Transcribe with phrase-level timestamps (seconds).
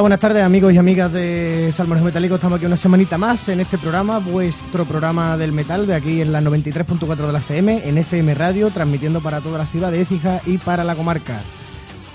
[0.00, 2.36] Buenas tardes amigos y amigas de Salmones Metálicos.
[2.36, 6.30] Estamos aquí una semanita más en este programa, vuestro programa del metal, de aquí en
[6.30, 10.40] la 93.4 de la FM, en FM Radio, transmitiendo para toda la ciudad de Écija
[10.46, 11.40] y para la comarca.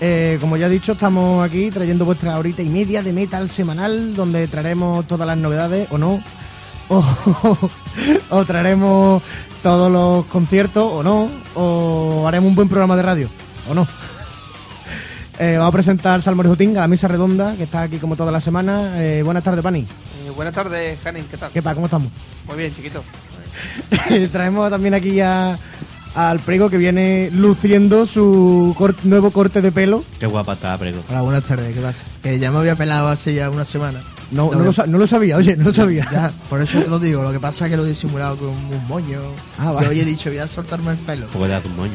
[0.00, 4.16] Eh, como ya he dicho, estamos aquí trayendo vuestra horita y media de metal semanal,
[4.16, 6.22] donde traeremos todas las novedades, o no,
[6.88, 9.22] o traeremos
[9.62, 13.28] todos los conciertos, o no, o haremos un buen programa de radio,
[13.68, 13.86] o no.
[15.38, 18.30] Eh, vamos a presentar Salmores Jotín a la mesa redonda, que está aquí como toda
[18.30, 19.02] la semana.
[19.02, 19.80] Eh, buenas tardes, Pani.
[19.80, 21.50] Eh, buenas tardes, Janin, ¿qué tal?
[21.50, 21.74] ¿Qué pasa?
[21.74, 22.12] ¿Cómo estamos?
[22.46, 23.02] Muy bien, chiquito.
[24.32, 25.58] Traemos también aquí a,
[26.14, 30.04] al Prego que viene luciendo su cor- nuevo corte de pelo.
[30.20, 31.02] Qué guapa está, Prego.
[31.08, 32.04] Hola, buenas tardes, ¿qué pasa?
[32.22, 34.00] Que ya me había pelado hace ya una semana.
[34.30, 36.06] No, Lo no, que- lo, no lo sabía, oye, no lo sabía.
[36.12, 38.48] Ya, por eso te lo digo, lo que pasa es que lo he disimulado con
[38.50, 39.20] un moño.
[39.58, 39.88] Ah, vale.
[39.88, 41.26] hoy he dicho, voy a soltarme el pelo.
[41.28, 41.92] Poco te hace un moño.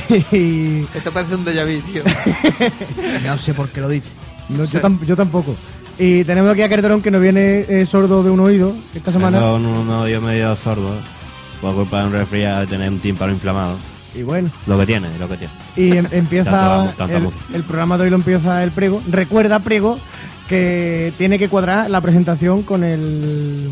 [0.32, 2.02] Y Esto parece un déjà vu, tío.
[3.26, 4.08] No sé por qué lo dice.
[4.48, 5.54] no, yo, tam- yo tampoco.
[5.98, 9.38] Y tenemos aquí a Carterón que nos viene eh, sordo de un oído esta semana.
[9.38, 10.96] Tengo un, un oído medio sordo.
[11.60, 13.76] Por culpa de un resfriado de tener un tímpano inflamado.
[14.14, 15.52] Y bueno, Lo que tiene, lo que tiene.
[15.76, 19.00] y em- empieza Tanta- tanta el, el programa de hoy lo empieza el Prego.
[19.08, 19.98] Recuerda, Prego,
[20.48, 23.70] que tiene que cuadrar la presentación con el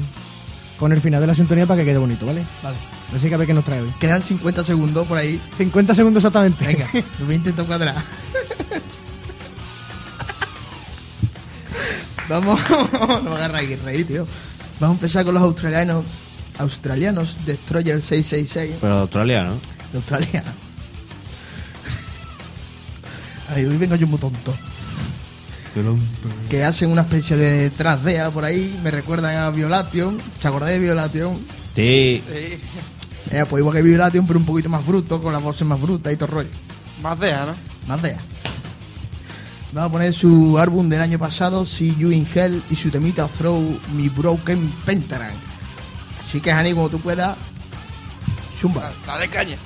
[0.79, 2.45] con el final de la sintonía para que quede bonito, ¿vale?
[2.63, 2.77] Vale.
[3.15, 3.93] Así que a ver qué nos trae hoy.
[3.99, 5.41] Quedan 50 segundos por ahí.
[5.59, 6.65] 50 segundos exactamente.
[6.67, 7.97] Venga, lo voy a intentar cuadrar.
[12.29, 12.61] Vamos,
[13.25, 14.27] no me agarra aquí, reír, tío.
[14.79, 16.05] Vamos a empezar con los australianos.
[16.59, 19.55] Australianos Destroyer 666 Pero australiano.
[19.93, 20.45] de Australia.
[23.49, 24.55] Ay, hoy vengo yo muy tonto.
[26.49, 28.79] Que hacen una especie de trasdea por ahí.
[28.83, 30.21] Me recuerdan a Violation.
[30.41, 31.39] ¿Se acordáis de Violation?
[31.75, 32.23] Sí.
[32.31, 32.59] Sí.
[33.31, 36.13] Eh, pues igual que Violation, pero un poquito más bruto, con las voces más brutas
[36.13, 36.51] y todo el rollo.
[37.01, 37.55] Más dea, ¿no?
[37.87, 38.19] Más dea.
[39.73, 43.29] Vamos a poner su álbum del año pasado, See You in Hell, y su temita
[43.29, 45.35] Throw Me Broken Pentagram.
[46.19, 47.37] Así que, Hani, como tú puedas,
[48.61, 48.93] chumba.
[49.07, 49.57] Dale caña.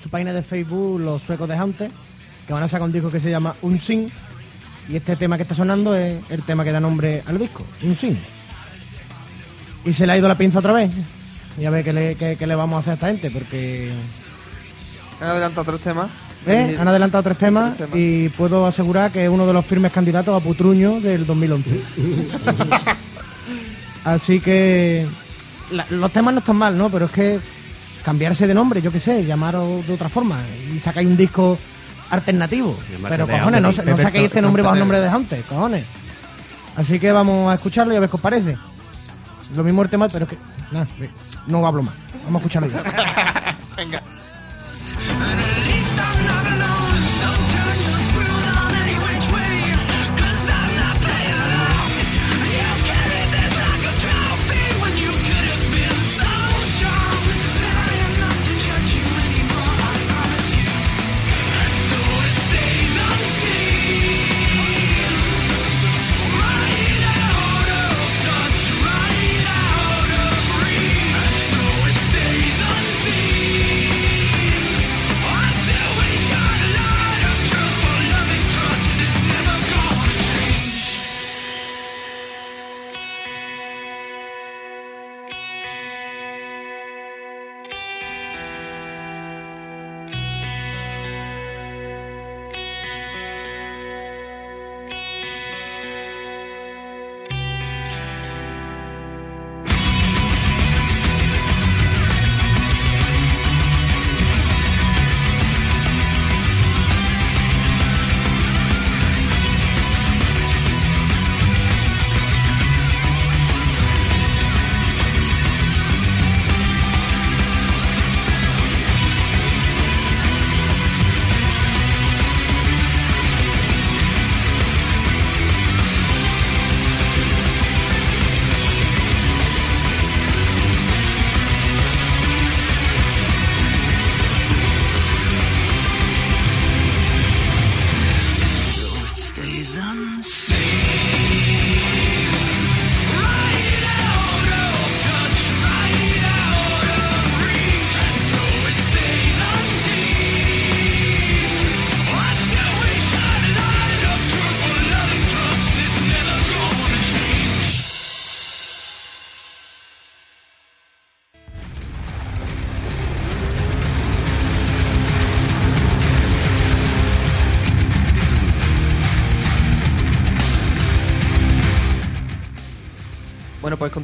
[0.00, 1.90] En su página de Facebook los suecos de Hunter,
[2.46, 4.10] que van a sacar un disco que se llama Unsinn.
[4.88, 8.18] Y este tema que está sonando es el tema que da nombre al disco, Unsinn.
[9.84, 10.90] Y se le ha ido la pinza otra vez.
[11.58, 13.90] Y a ver qué le, qué- qué le vamos a hacer a esta gente, porque
[15.20, 16.06] Han adelantado tres temas.
[16.46, 16.76] ¿eh?
[16.80, 17.98] han adelantado tres temas, Tres temas.
[18.02, 21.82] y puedo asegurar que es uno de los firmes candidatos a Putruño del 2011.
[24.04, 25.06] Así que
[25.70, 26.88] la- los temas no están mal, ¿no?
[26.88, 27.38] Pero es que
[28.04, 30.40] cambiarse de nombre, yo qué sé, llamaros de otra forma
[30.74, 31.58] y sacáis un disco
[32.10, 32.76] alternativo.
[33.08, 33.86] Pero cojones, no, Hunter.
[33.86, 35.84] no saquéis este nombre bajo el nombre de Hunter, cojones.
[36.76, 38.56] Así que vamos a escucharlo y a ver qué os parece.
[39.54, 40.38] Lo mismo el tema, pero es que.
[40.70, 40.86] nada,
[41.46, 41.94] no hablo más.
[42.24, 43.56] Vamos a escucharlo ya.
[43.76, 44.02] Venga.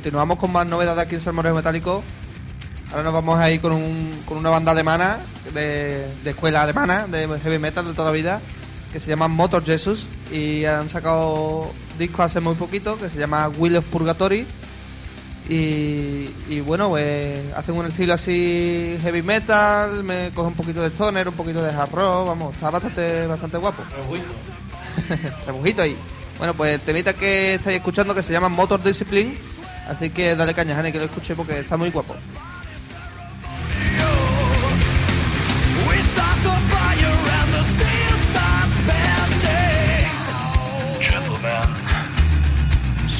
[0.07, 2.01] Continuamos con más novedades aquí en Salmorejo Metálico.
[2.93, 5.19] Ahora nos vamos a ir con, un- con una banda alemana,
[5.53, 8.41] de, de escuela alemana, de heavy metal de toda la vida,
[8.93, 10.07] que se llama Motor Jesus.
[10.31, 14.47] Y han sacado disco hace muy poquito, que se llama Wheel of Purgatory.
[15.49, 20.89] Y, y bueno, pues hacen un estilo así heavy metal, me coge un poquito de
[20.91, 23.83] stoner, un poquito de hard rock, vamos, está bastante, bastante guapo.
[25.49, 25.97] Rebujito ahí.
[26.39, 29.37] Bueno, pues el temita que estáis escuchando que se llama Motor Discipline.
[29.89, 32.17] Así que dale caña, Jani, que lo escuche porque está muy guapo.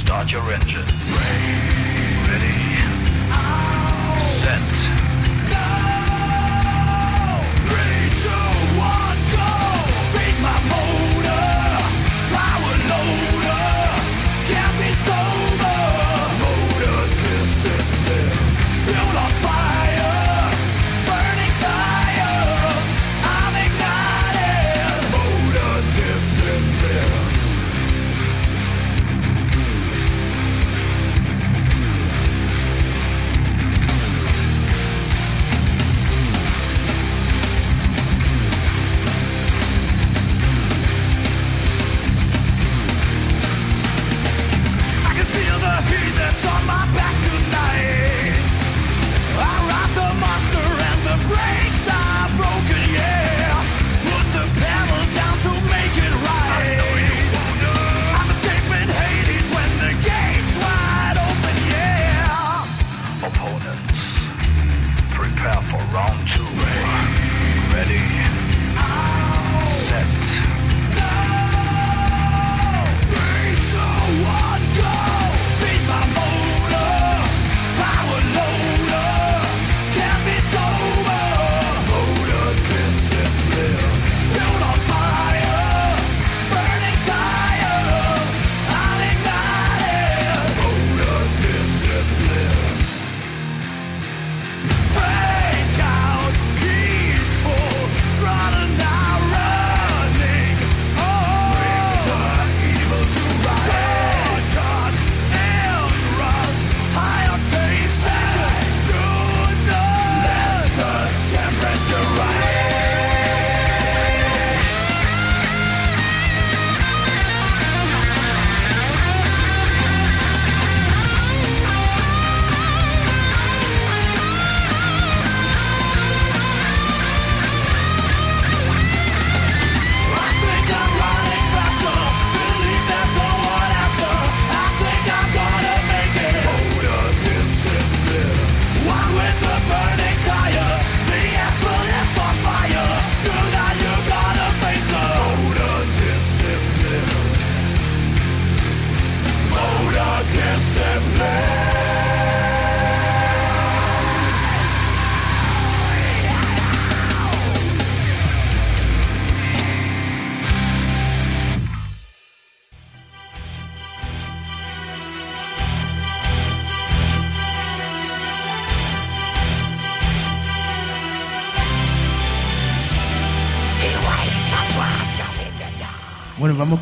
[0.07, 0.96] Start your engine.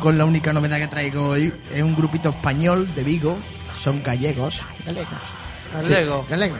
[0.05, 1.51] Con la única novedad que traigo hoy.
[1.73, 3.39] Es un grupito español de Vigo.
[3.81, 4.61] Son gallegos.
[4.85, 5.07] Gallegos.
[5.81, 6.27] Sí, Gallego.
[6.29, 6.59] gallegos.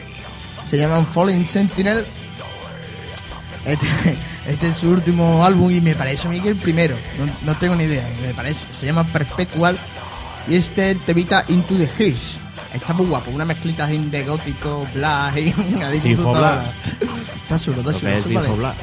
[0.68, 2.04] Se llaman Falling Sentinel.
[3.64, 3.86] Este,
[4.48, 6.96] este es su último álbum y me parece a mí que el primero.
[7.20, 8.10] No, no tengo ni idea.
[8.20, 8.74] Me parece.
[8.74, 9.78] Se llama Perpetual.
[10.48, 12.40] Y este temita Into the Hills.
[12.74, 13.30] Está muy guapo.
[13.30, 15.38] Una mezclita de gótico, black
[16.04, 16.74] y foblar.
[17.44, 18.74] Está chulo, está Lo chulo.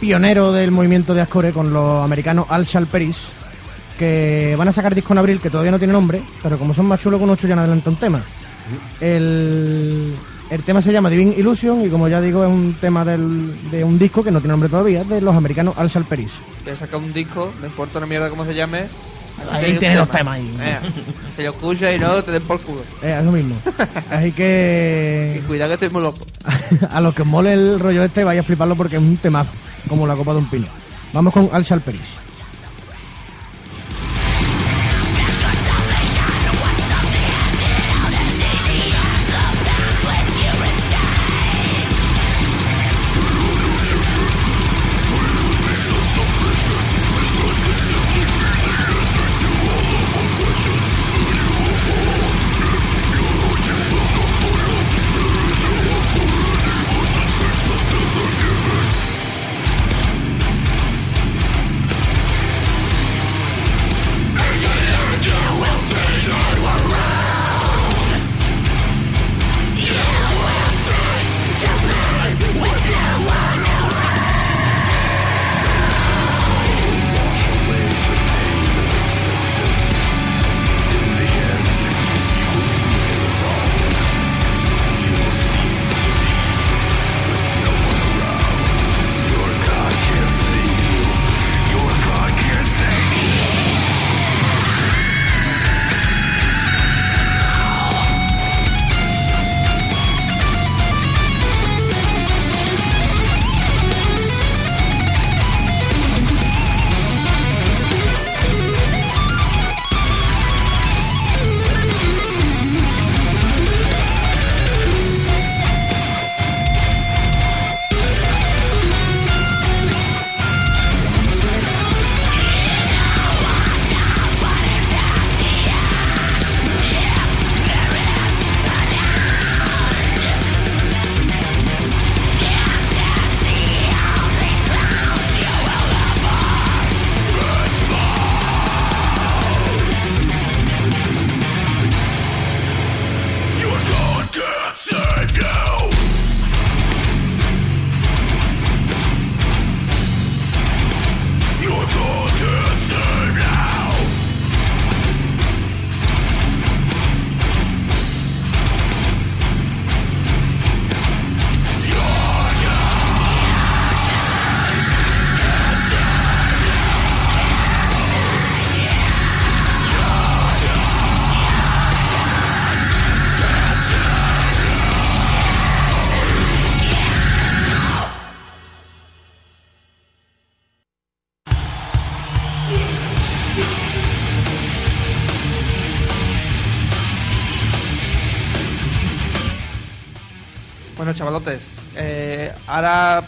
[0.00, 3.18] Pioneros del movimiento de Ascore, con los americanos Al Shalperis,
[3.98, 6.86] que van a sacar disco en abril, que todavía no tiene nombre, pero como son
[6.86, 8.20] más chulos con ocho ya no adelanta un tema.
[9.00, 10.14] El,
[10.50, 13.84] el tema se llama Divine Illusion y como ya digo es un tema del- de
[13.84, 16.32] un disco que no tiene nombre todavía, de los americanos Al Shalperis.
[16.64, 18.84] Voy a sacar un disco, no importa una mierda cómo se llame.
[19.50, 20.34] Ahí tiene los tema.
[20.34, 20.50] temas ahí.
[20.58, 20.80] Venga,
[21.36, 22.82] que lo escuches y no te den por culo.
[23.02, 23.54] Eh, eso mismo.
[24.10, 26.18] Así Y que cuidado que estoy muy loco.
[26.90, 29.50] a los que os mole el rollo este vaya a fliparlo porque es un temazo,
[29.88, 30.66] como la copa de un pino.
[31.12, 32.00] Vamos con Al Shalperis.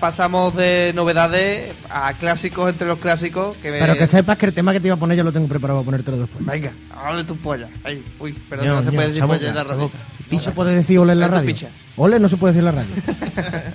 [0.07, 3.57] Pasamos de novedades a clásicos entre los clásicos.
[3.57, 5.49] Que Pero que sepas que el tema que te iba a poner yo lo tengo
[5.49, 6.47] preparado para ponértelo después.
[6.47, 7.69] Venga, háblale tu polla.
[7.83, 9.91] Ahí, uy, perdón, no se puede decir polla en la radio.
[10.41, 11.57] se puede decir ole en la radio.
[11.97, 12.95] Ole no se puede decir en la radio.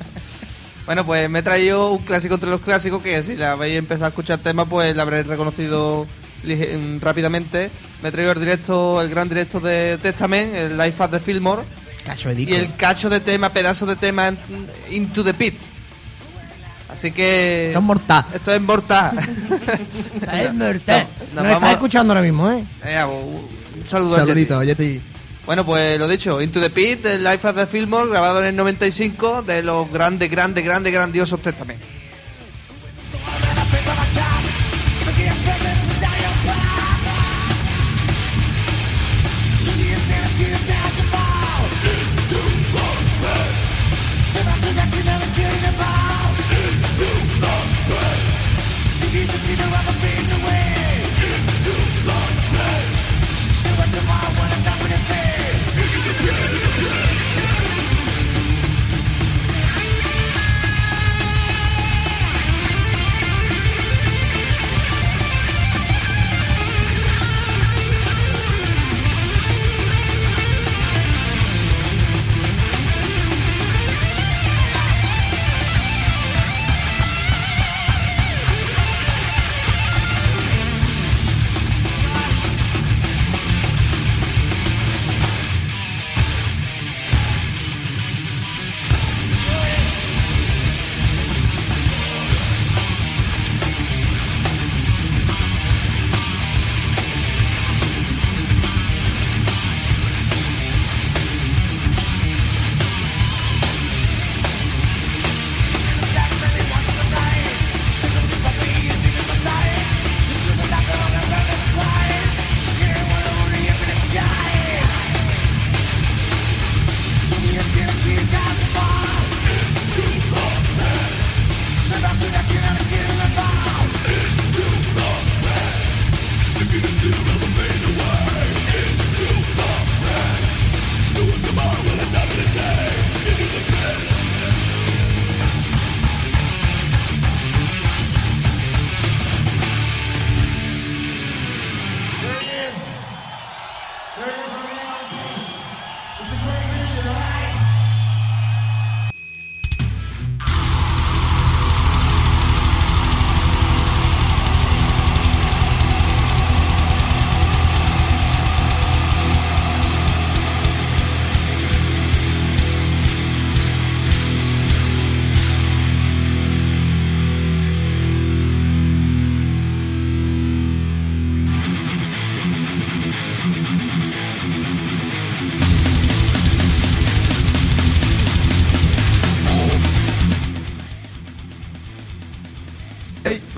[0.83, 4.05] Bueno, pues me he traído un clásico entre los clásicos que si la habéis empezado
[4.05, 6.07] a escuchar tema, pues la habréis reconocido
[6.43, 7.69] mm, rápidamente.
[8.01, 11.61] Me he traído el directo, el gran directo de Testament, el Life at the Fillmore,
[12.03, 14.39] Cacho de y el cacho de tema, pedazo de tema en-
[14.89, 15.53] Into the Pit.
[16.91, 17.67] Así que...
[17.67, 18.25] Esto es mortal.
[18.33, 19.11] Esto es mortal.
[20.33, 21.07] Es mortal.
[21.33, 22.63] Nos Nos vamos- escuchando ahora mismo, ¿eh?
[22.83, 24.83] Eh, un saludo al Saludito, Yeti.
[24.83, 25.01] Yeti.
[25.45, 28.55] Bueno, pues lo dicho, Into the Pit, el Life at the Fillmore, grabado en el
[28.55, 31.79] 95, de los grandes, grandes, grandes, grandiosos Testament.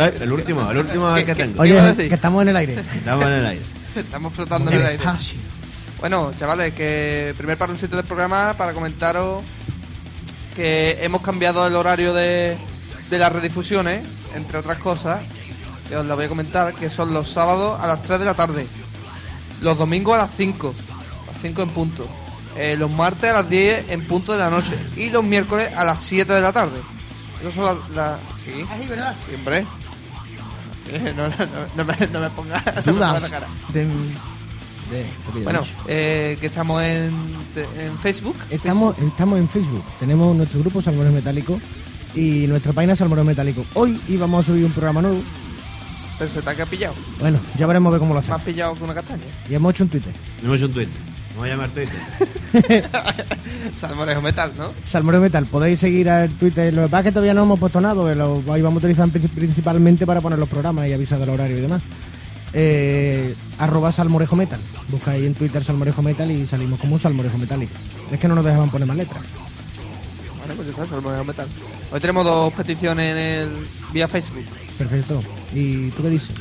[0.08, 1.62] El último, el último que tengo.
[1.62, 2.84] Oye, que estamos en el aire.
[2.96, 3.66] Estamos en el aire.
[3.96, 5.04] Estamos flotando en el aire.
[6.00, 9.44] Bueno, chavales, que primer paroncito del programa para comentaros
[10.56, 12.58] que hemos cambiado el horario de,
[13.10, 15.22] de las redifusiones, entre otras cosas,
[15.88, 18.34] que os lo voy a comentar, que son los sábados a las 3 de la
[18.34, 18.68] tarde,
[19.62, 20.74] los domingos a las 5,
[21.28, 22.08] a las 5 en punto,
[22.58, 25.84] eh, los martes a las 10 en punto de la noche y los miércoles a
[25.84, 26.80] las 7 de la tarde.
[27.42, 28.08] Esas son las...
[28.08, 29.16] Ah, sí, ¿verdad?
[29.28, 29.66] siempre.
[31.16, 31.36] No, no, no,
[31.78, 33.48] no me, no me pongas no me la cara.
[33.74, 37.14] de, de Bueno, eh, que estamos en,
[37.80, 38.36] en Facebook.
[38.50, 39.84] Estamos, estamos en Facebook.
[40.00, 41.62] Tenemos nuestro grupo Salmones Metálicos
[42.16, 43.66] y nuestra página Salmones Metálicos.
[43.76, 45.22] Hoy íbamos a subir un programa nuevo.
[46.20, 46.94] Pero se te ha pillado.
[47.20, 48.44] Bueno, ya veremos a ver cómo lo Más hacemos.
[48.44, 49.24] pillado que una castaña.
[49.50, 50.14] Y hemos hecho un Twitter.
[50.44, 51.13] Hemos hecho un Twitter.
[51.36, 52.00] Vamos a llamar Twitter.
[53.80, 54.72] Salmorejo Metal, ¿no?
[54.86, 56.74] Salmones Metal, podéis seguir al Twitter.
[56.74, 58.86] Lo que pasa es que todavía no hemos puesto nada, porque lo ahí vamos a
[58.86, 61.82] utilizar pri- principalmente para poner los programas y avisar del horario y demás.
[62.54, 64.60] Eh, arroba Salmorejo Metal.
[64.90, 67.72] Buscáis en Twitter Salmorejo Metal y salimos como un Salmorejo Metálico.
[68.12, 69.24] Es que no nos dejaban poner más letras.
[70.42, 71.48] Vale, pues ya está, Salmorejo Metal.
[71.92, 73.50] Hoy tenemos dos peticiones en el
[73.92, 74.46] vía Facebook.
[74.78, 75.22] Perfecto.
[75.54, 76.32] ¿Y tú qué dices?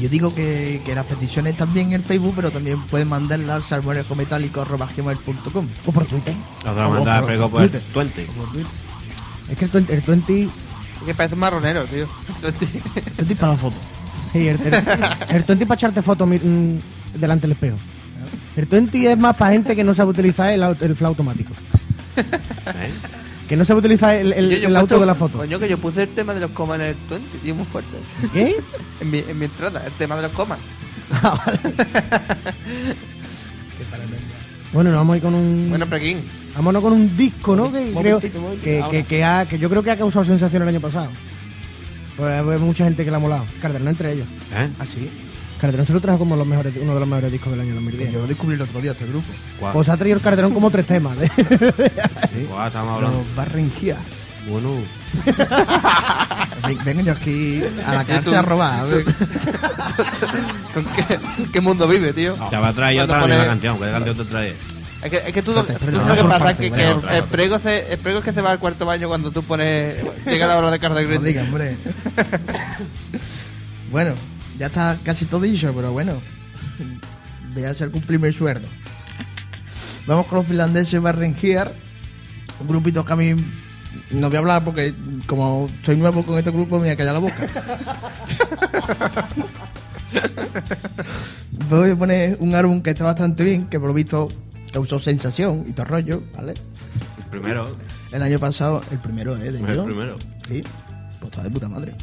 [0.00, 5.66] Yo digo que, que las peticiones también en Facebook, pero también pueden mandarlas al salmorejometálico.com.
[5.86, 6.34] O por Twitter.
[6.64, 7.82] Lo O mandaba a por Prego por Twitter.
[7.94, 8.26] 20.
[9.50, 10.50] Es que el 20, el 20 Es
[11.06, 12.08] que parece un marronero, tío.
[12.42, 12.66] El 20.
[13.16, 13.76] ¿Qué tipo para la foto?
[14.32, 14.74] Sí, el, el,
[15.36, 16.76] el 20 para echarte fotos mm,
[17.18, 17.76] delante del espejo.
[18.56, 21.52] El 20 es más para gente que no sabe utilizar el, auto- el flow automático.
[22.16, 22.90] ¿Eh?
[23.50, 25.38] Que no sabe utilizar el, el- Yo- yo el auto puesto- de la foto.
[25.38, 27.90] Coño, que yo puse el tema de los comas en el 20, tío, muy fuerte.
[28.32, 28.56] ¿Qué?
[29.00, 30.58] En mi, en mi entrada, el tema de los comas.
[34.72, 35.66] Bueno, nos vamos a ir con un.
[35.68, 36.20] Bueno, Prequín.
[36.54, 37.72] Vámonos con un disco, ¿no?
[37.72, 38.30] Que, creo, que,
[38.90, 41.08] que, que ha- que yo creo que ha causado sensación el año pasado.
[42.16, 43.44] Pues hay mucha gente que le ha molado.
[43.60, 44.26] Calderón entre ellos.
[44.54, 44.68] ¿Eh?
[44.78, 45.10] Ah, sí.
[45.60, 48.12] Calderón se lo trajo como los mejores, uno de los mejores discos del año 2010.
[48.12, 49.26] Yo lo descubrí el otro día, este grupo.
[49.58, 49.72] ¿Cuál?
[49.74, 51.18] Pues ha traído el Calderón como tres temas.
[51.20, 51.30] ¿eh?
[52.48, 53.18] ¿Cuál estamos hablando?
[53.18, 53.96] Los Barrengia.
[54.48, 54.70] Bueno,
[56.66, 58.86] Ven- Vengo yo aquí a la cárcel a robar.
[60.74, 60.84] ¿Con
[61.52, 62.34] qué, mundo vive, tío?
[62.50, 63.78] te va a traer otra pone- misma canción.
[63.78, 64.54] ¿Qué canción te trae?
[65.02, 67.10] Es que, es que tú, lo, tú lo que pasa, parte, que, que el, otra,
[67.12, 67.30] el otra.
[67.30, 69.96] prego se, el prego es que se va al cuarto baño cuando tú pones...
[70.26, 71.76] Llega la hora de carta No diga, hombre.
[73.90, 74.12] bueno,
[74.60, 76.12] ya está casi todo dicho, pero bueno.
[77.54, 78.68] Voy a hacer cumplir mi sueldo.
[80.06, 81.72] Vamos con los finlandeses Barrengier.
[82.60, 83.34] Un grupito que a mí
[84.10, 84.94] no voy a hablar porque
[85.26, 87.46] como soy nuevo con este grupo me voy a callar la boca.
[91.70, 94.26] Voy a poner un álbum que está bastante bien, que por lo visto
[94.72, 96.54] causó sensación y todo rollo, ¿vale?
[97.18, 97.76] El primero.
[98.10, 99.52] El año pasado, el primero, ¿eh?
[99.52, 99.84] De El yo.
[99.84, 100.18] primero.
[100.48, 100.64] Sí,
[101.20, 101.94] pues está de puta madre.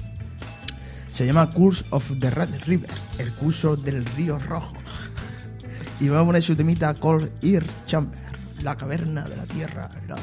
[1.18, 4.76] Se llama Curse of the Red River, el curso del río rojo.
[6.00, 8.20] Y vamos a poner su temita Cold Ear Chamber,
[8.62, 10.22] la caverna de la tierra helada.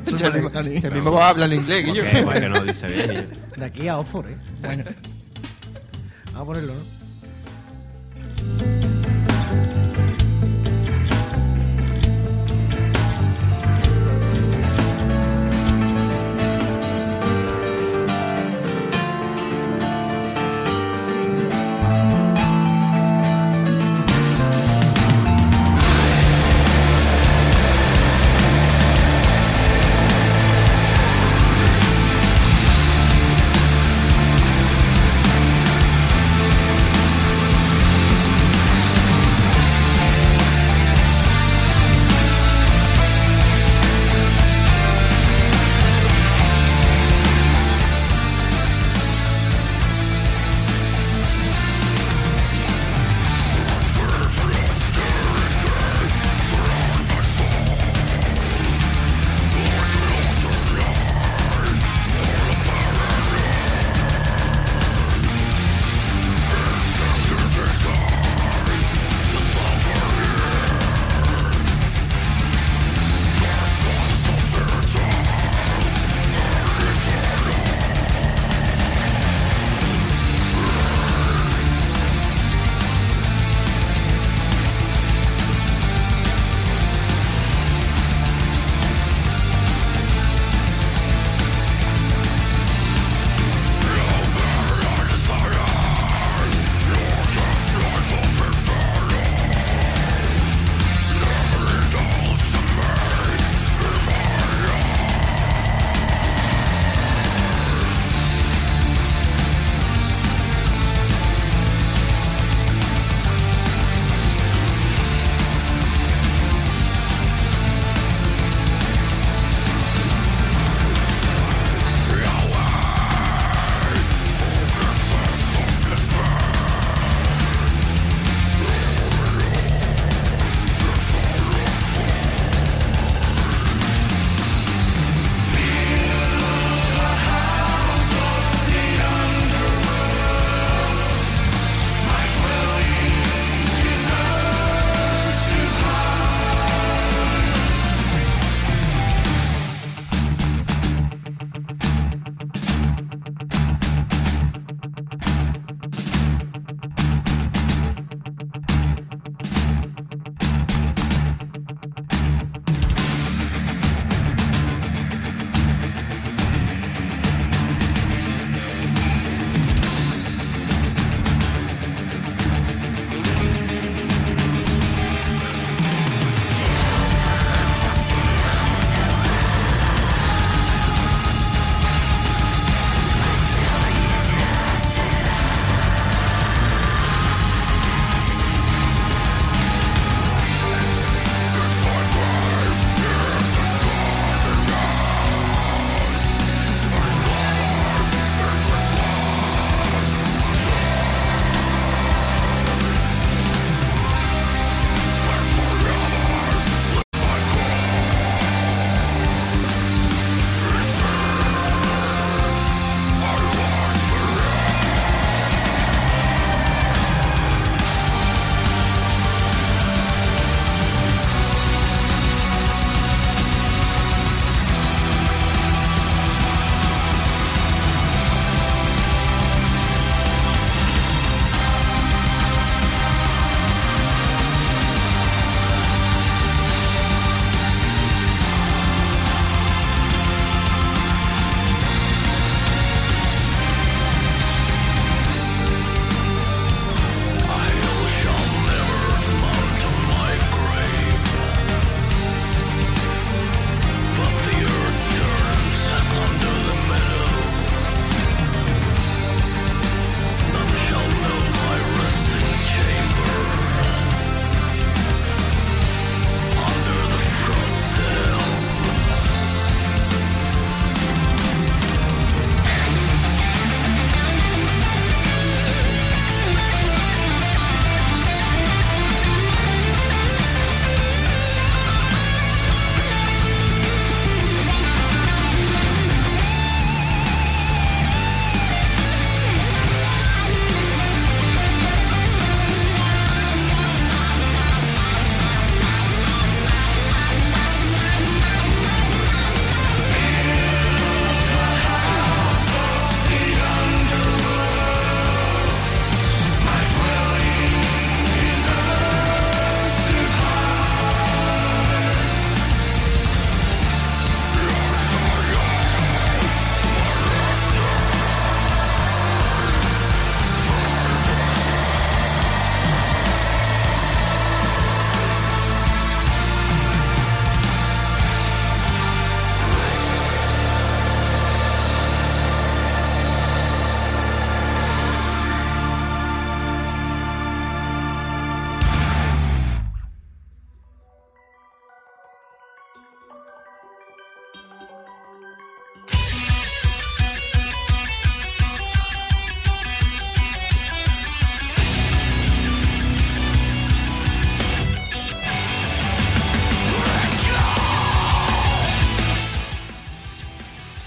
[0.80, 1.94] Ya mismo- vas a hablar en inglés, ¿Por
[2.34, 2.48] Guillo.
[2.48, 3.28] no dice bien.
[3.58, 4.36] De aquí a Oxford, ¿eh?
[4.62, 4.84] Bueno,
[6.32, 6.80] Vamos a ponerlo, ¿no?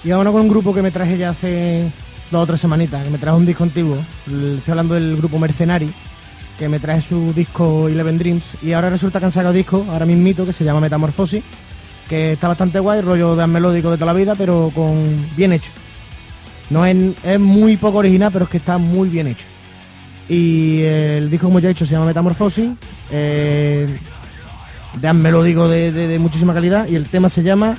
[0.03, 1.89] Y ahora con un grupo que me traje ya hace
[2.29, 3.97] dos o tres semanitas, que me trajo un disco antiguo.
[4.25, 5.89] Estoy hablando del grupo Mercenari,
[6.59, 8.57] que me traje su disco Eleven Dreams.
[8.63, 11.41] Y ahora resulta que han sacado disco, ahora mismito, que se llama Metamorfosis,
[12.09, 15.71] que está bastante guay, rollo de melódico de toda la vida, pero con bien hecho.
[16.69, 19.45] No es, es muy poco original, pero es que está muy bien hecho.
[20.27, 22.71] Y el disco, como ya he dicho, se llama Metamorfosis.
[23.09, 23.87] Eh,
[24.99, 26.87] de melódico de muchísima calidad.
[26.87, 27.77] Y el tema se llama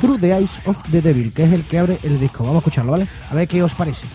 [0.00, 2.42] Through the Eyes of the Devil, que es el que abre el disco.
[2.42, 3.06] Vamos a escucharlo, ¿vale?
[3.30, 4.06] A ver qué os parece.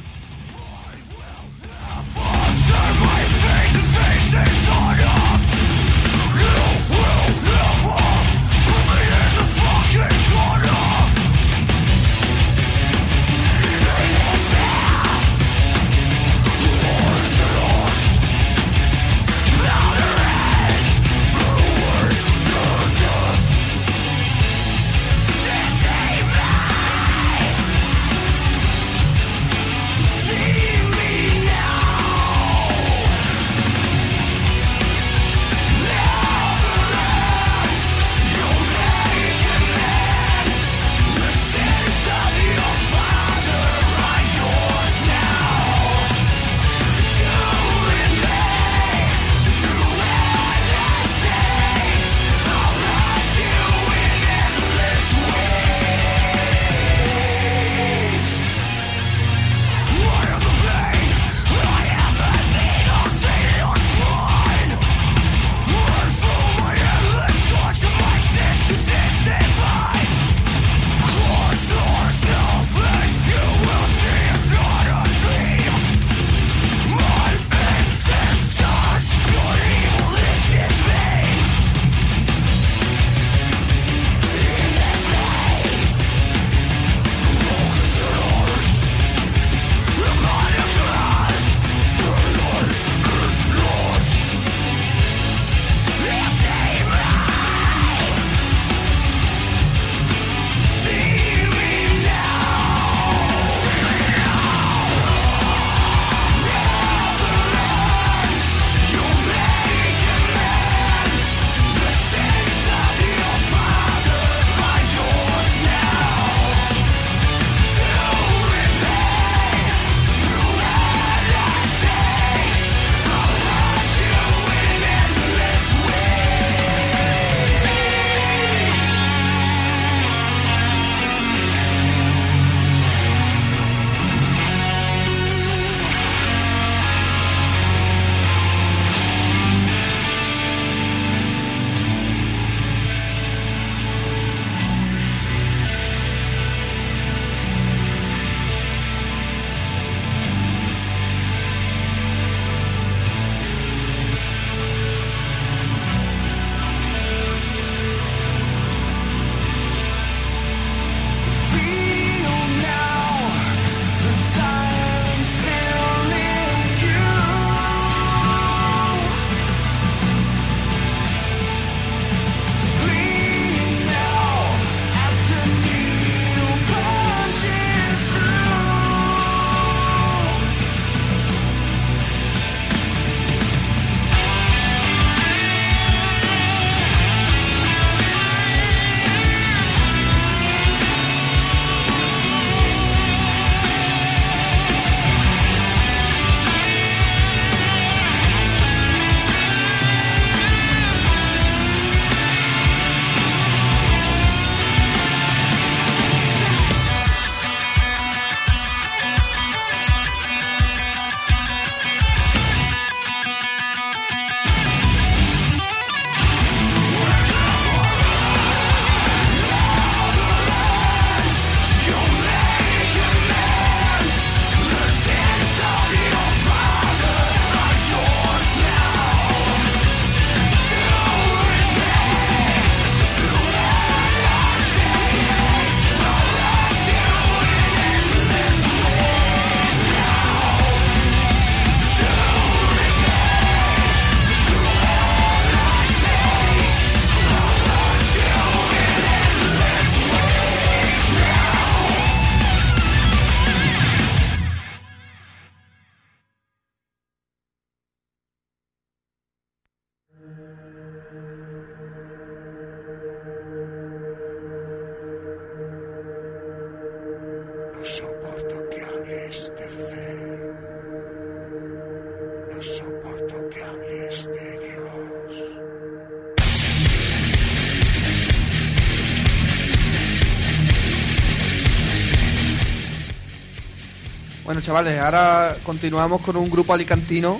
[284.65, 287.39] Chavales, ahora continuamos con un grupo alicantino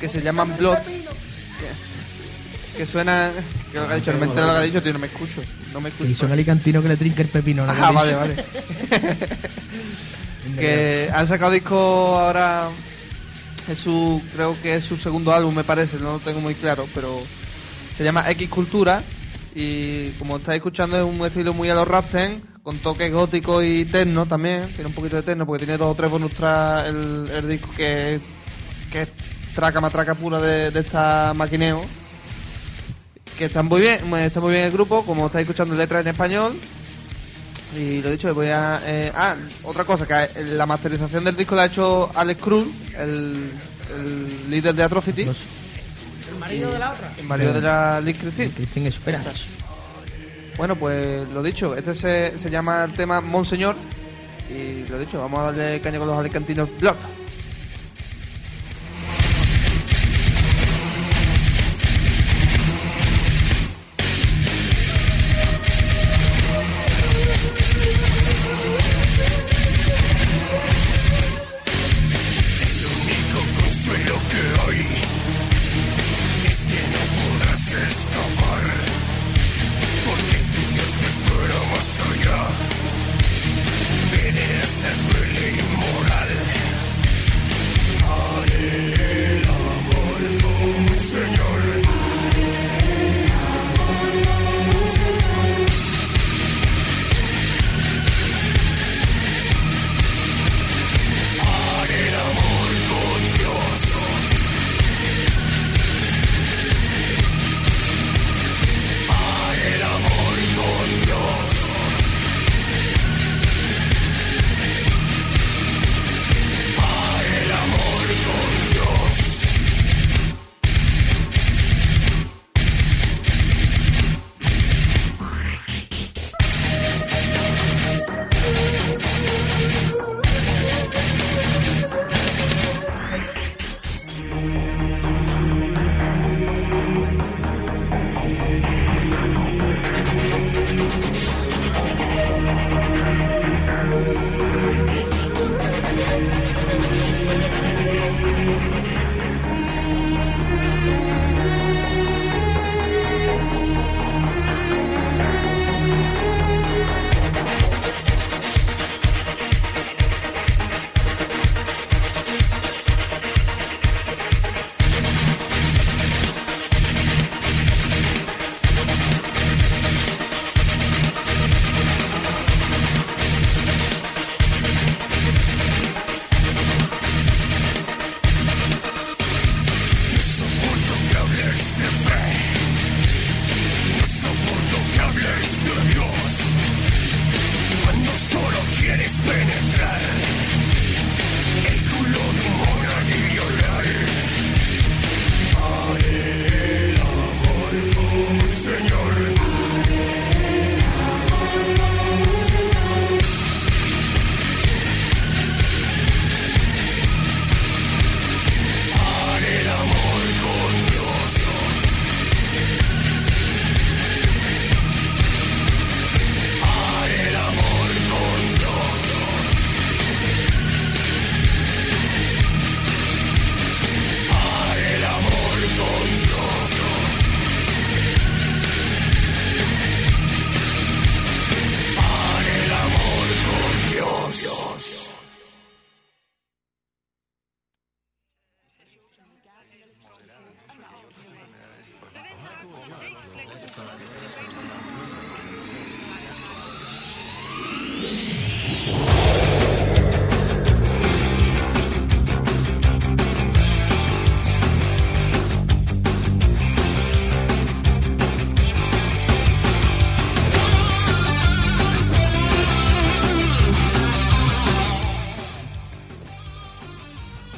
[0.00, 0.78] que se llaman Blood.
[0.78, 3.30] Que, que suena.
[3.70, 5.06] Que lo que ha dicho, no me entero lo que ha dicho, tío, no me
[5.06, 5.40] escucho.
[5.72, 6.10] No me escucho.
[6.10, 7.64] Y son alicantinos que le trinque el pepino.
[7.64, 7.72] ¿no?
[7.72, 8.34] Ah, vale, vale.
[10.58, 12.68] que han sacado disco ahora.
[13.68, 16.88] Es su, creo que es su segundo álbum, me parece, no lo tengo muy claro,
[16.92, 17.22] pero
[17.96, 19.04] se llama X Cultura
[19.54, 23.84] y como estáis escuchando es un estilo muy a los Rapten, con toques góticos y
[23.86, 27.28] techno también, tiene un poquito de techno porque tiene dos o tres bonus tracks el,
[27.32, 28.20] el disco que,
[28.90, 29.08] que es
[29.54, 31.82] traca matraca pura de, de esta maquineo
[33.36, 36.54] que está muy bien, está muy bien el grupo, como estáis escuchando letras en español.
[37.74, 38.82] Y lo dicho, voy a.
[38.84, 39.34] eh, ah,
[39.64, 43.50] otra cosa, que la masterización del disco la ha hecho Alex Cruz, el,
[43.96, 45.24] el líder de Atrocity.
[45.24, 45.38] Los-
[46.30, 47.10] El marido de la otra.
[47.18, 48.50] El marido de la Liz Christine.
[48.50, 49.30] Christine Esperanza.
[50.56, 53.76] Bueno, pues lo dicho, este se, se llama el tema Monseñor.
[54.50, 57.21] Y lo dicho, vamos a darle caña con los alicantinos Blood.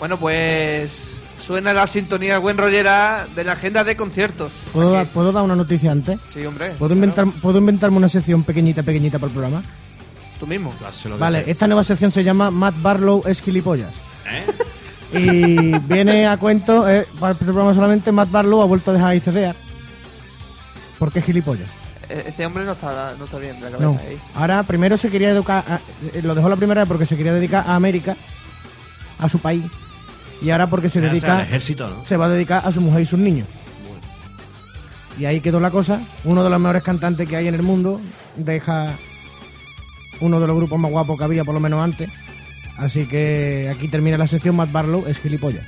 [0.04, 4.52] Bueno, pues suena la sintonía buen rollera de la agenda de conciertos.
[4.70, 6.20] ¿Puedo, dar- ¿Puedo dar una noticia antes?
[6.28, 6.72] Sí, hombre.
[6.72, 6.94] ¿Puedo, claro.
[6.94, 9.62] inventar, ¿Puedo inventarme una sección pequeñita, pequeñita para el programa?
[10.38, 10.74] Tú mismo.
[11.18, 13.94] Vale, esta nueva sección se llama Matt Barlow es gilipollas.
[14.30, 15.18] ¿Eh?
[15.18, 19.16] Y viene a cuento, eh, para este programa solamente, Matt Barlow ha vuelto a dejar
[19.16, 19.54] ICDA.
[20.98, 21.68] ¿Por qué gilipollas?
[22.10, 23.98] E- Este hombre no está, no está bien de la cabeza No.
[24.06, 24.18] ahí.
[24.34, 25.80] Ahora, primero se quería educar, a-
[26.12, 28.14] eh, lo dejó la primera vez porque se quería dedicar a América
[29.18, 29.62] a su país.
[30.44, 32.06] Y ahora porque se dedica al ejército, ¿no?
[32.06, 33.48] se va a dedicar a su mujer y sus niños.
[35.18, 36.00] Y ahí quedó la cosa.
[36.24, 37.98] Uno de los mejores cantantes que hay en el mundo
[38.36, 38.92] deja
[40.20, 42.10] uno de los grupos más guapos que había, por lo menos antes.
[42.76, 45.64] Así que aquí termina la sección Matt Barlow es gilipollas.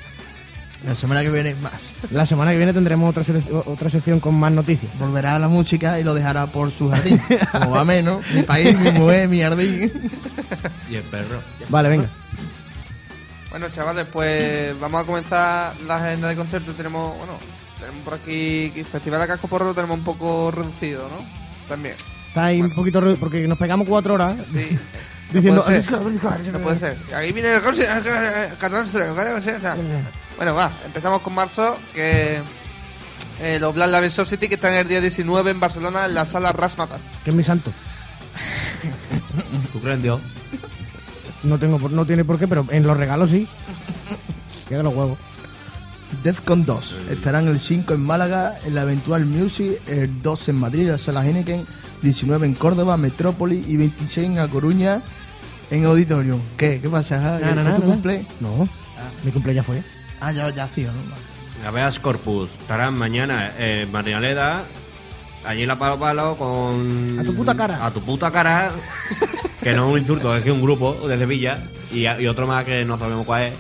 [0.87, 1.95] La semana que viene más.
[2.11, 3.25] La semana que viene tendremos otra,
[3.65, 4.93] otra sección con más noticias.
[4.99, 7.19] Volverá a la música y lo dejará por su jardín.
[7.53, 9.91] Como va menos, mi país, mi mujer, mi jardín.
[10.91, 11.41] Y el perro.
[11.71, 12.09] Vale, venga.
[13.59, 16.77] Bueno, chavales, pues vamos a comenzar la agenda de conciertos.
[16.77, 17.39] Tenemos, bueno,
[17.81, 21.27] tenemos por aquí Festival de Casco Porro lo tenemos un poco reducido, ¿no?
[21.67, 21.95] También.
[22.29, 23.01] Está ahí un poquito...
[23.01, 24.79] re- Porque nos pegamos cuatro horas Sí.
[25.33, 25.63] diciendo...
[25.63, 26.53] No puede ser.
[26.53, 26.99] No puede ser.
[27.15, 27.63] Aquí viene el
[30.37, 32.41] Bueno, va, empezamos con marzo, que
[33.41, 36.53] eh, los Black Label City que están el día 19 en Barcelona en la sala
[36.53, 37.01] Rasmatas.
[37.25, 37.73] Que es mi santo.
[39.73, 40.21] ¿Tú crees en Dios?
[41.47, 43.47] No, tengo, por- no tiene por qué, pero en los regalos sí.
[44.69, 45.19] Que haga los huevos.
[46.23, 50.89] Defcon 2 estarán el 5 en Málaga, en la Eventual Music, el 2 en Madrid,
[50.89, 51.65] la Sala Heineken,
[52.03, 55.03] 19 en Córdoba, Metrópoli y 26 en A Coruña,
[55.71, 56.41] en Auditorium.
[56.57, 56.81] ¿Qué?
[56.81, 57.37] ¿Qué pasa?
[57.37, 57.87] Ah, No, no, ¿Es no, tu no.
[57.93, 58.27] cumple?
[58.41, 58.69] No,
[59.25, 59.83] mi cumple ya fue.
[60.21, 61.69] Ah, ya, ya hacía, ¿no?
[61.69, 64.65] Habeas Corpus estarán mañana en Marialeda,
[65.47, 67.19] allí la Palo Palo con...
[67.21, 67.85] A tu puta cara.
[67.85, 68.73] A tu puta cara,
[69.63, 71.59] que no es un insulto, es que es un grupo de Sevilla
[71.93, 73.53] y, y otro más que no sabemos cuál es.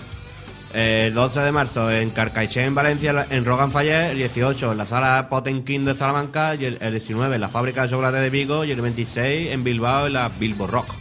[0.75, 4.85] El 12 de marzo en Carcaixent, en Valencia, en Rogan Faller, el 18 en la
[4.85, 8.65] sala Potenkin de Salamanca, y el, el 19 en la fábrica de chocolate de Vigo,
[8.65, 10.93] y el 26 en Bilbao, en la Bilbo Rock.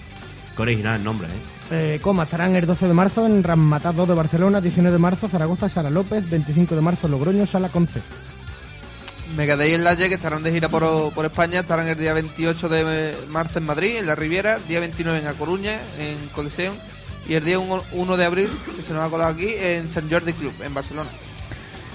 [0.56, 1.56] Qué original el nombre, ¿eh?
[1.72, 5.28] Eh, coma, estarán el 12 de marzo en Ramataz 2 de Barcelona, 19 de marzo
[5.28, 8.02] Zaragoza, Sara López, 25 de marzo Logroño, Sala Conce.
[9.36, 13.16] Megadeth y Enlaye, que estarán de gira por, por España, estarán el día 28 de
[13.30, 16.76] marzo en Madrid, en la Riviera, día 29 en A Coruña, en Coliseum,
[17.28, 20.10] y el día 1, 1 de abril, que se nos ha colado aquí, en San
[20.10, 21.10] Jordi Club, en Barcelona.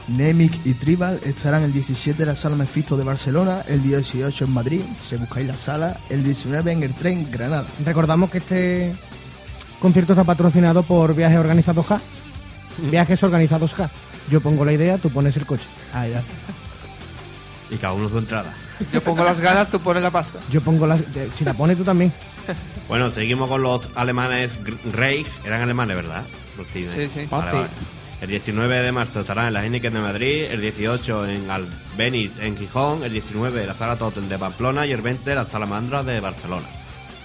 [0.09, 4.51] Nemic y Tribal estarán el 17 en la Sala Mephisto de Barcelona, el 18 en
[4.51, 7.67] Madrid, si buscáis la sala, el 19 en el tren Granada.
[7.85, 8.93] Recordamos que este
[9.79, 12.01] concierto está patrocinado por Viajes Organizados K.
[12.91, 13.89] Viajes Organizados K.
[14.31, 15.65] Yo pongo la idea, tú pones el coche.
[15.95, 16.23] Ah, ya.
[17.71, 18.53] Y cada uno su entrada.
[18.93, 20.39] Yo pongo las ganas, tú pones la pasta.
[20.51, 21.01] Yo pongo las...
[21.03, 22.13] eh, Si la pones tú también.
[22.89, 25.27] Bueno, seguimos con los alemanes Gr- Reich.
[25.45, 26.25] Eran alemanes, ¿verdad?
[26.59, 26.93] Los cines.
[26.95, 27.29] Sí, sí.
[27.31, 27.57] Vale, sí.
[27.57, 27.69] vale.
[28.23, 32.57] El 19 de marzo estarán en la Heineken de Madrid, el 18 en Albeniz en
[32.57, 35.65] Gijón, el 19 en la Sala Totem de Pamplona y el 20 en la Sala
[35.65, 36.67] Mandra de Barcelona.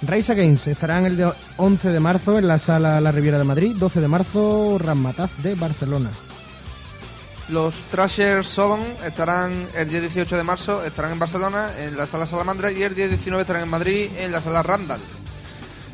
[0.03, 3.75] Rise Against estarán el de 11 de marzo en la Sala La Riviera de Madrid,
[3.77, 6.11] 12 de marzo Ramataz de Barcelona.
[7.49, 12.25] Los Thrasher Sodom estarán el día 18 de marzo, estarán en Barcelona, en la sala
[12.25, 15.01] Salamandra, y el día 19 estarán en Madrid, en la sala Randall.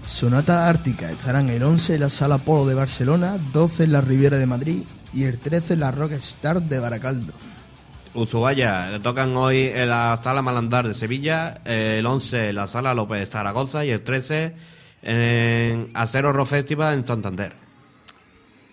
[0.06, 4.38] Sonata Ártica estarán el 11 en la Sala Polo de Barcelona, 12 en la Riviera
[4.38, 4.84] de Madrid
[5.14, 7.34] y el 13 en la Rockstar de Baracaldo.
[8.14, 13.20] Ushuaia tocan hoy en la Sala Malandar de Sevilla, el 11 en la Sala López
[13.20, 14.54] de Zaragoza y el 13
[15.04, 17.61] en Acero Rock Festival en Santander.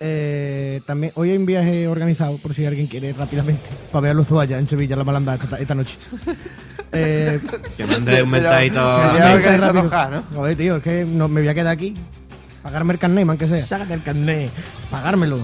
[0.01, 4.13] Eh, también hoy hay un viaje organizado, por si alguien quiere rápidamente, para ver a
[4.13, 5.95] los Zuaya en Sevilla, la malandar, esta, esta noche.
[6.91, 7.39] Eh,
[7.77, 9.89] Que mande un De la- mensajito.
[9.91, 10.23] Ja, ¿no?
[10.35, 11.93] Joder, tío, es que no, me voy a quedar aquí.
[12.63, 13.67] Pagarme el carnet, man, que sea.
[13.67, 14.49] Sácate el carnet.
[14.89, 15.37] Pagármelo.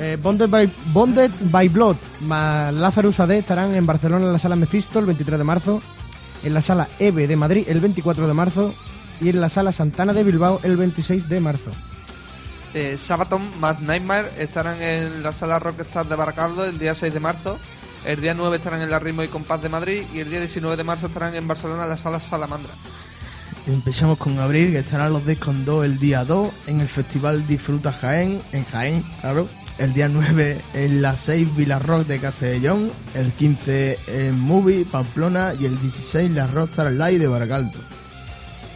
[0.00, 4.56] Eh, Bonded, by, Bonded by Blood más Lazarus AD estarán en Barcelona en la sala
[4.56, 5.82] Mephisto el 23 de marzo,
[6.42, 8.74] en la sala EVE de Madrid el 24 de marzo
[9.20, 11.70] y en la sala Santana de Bilbao el 26 de marzo.
[12.74, 17.20] Eh, Sabaton Mad Nightmare estarán en la sala Rockstar de Baracaldo el día 6 de
[17.20, 17.58] marzo.
[18.04, 20.02] El día 9 estarán en la Ritmo y Compás de Madrid.
[20.14, 22.72] Y el día 19 de marzo estarán en Barcelona en la sala Salamandra.
[23.66, 27.92] Empezamos con abril, que estarán los Descon 2 el día 2 en el Festival Disfruta
[27.92, 29.48] Jaén, en Jaén, claro.
[29.76, 35.52] El día 9 en la 6 Villa Rock de Castellón, el 15 en Movie, Pamplona
[35.58, 37.78] y el 16 la Rockstar Live de Baracaldo.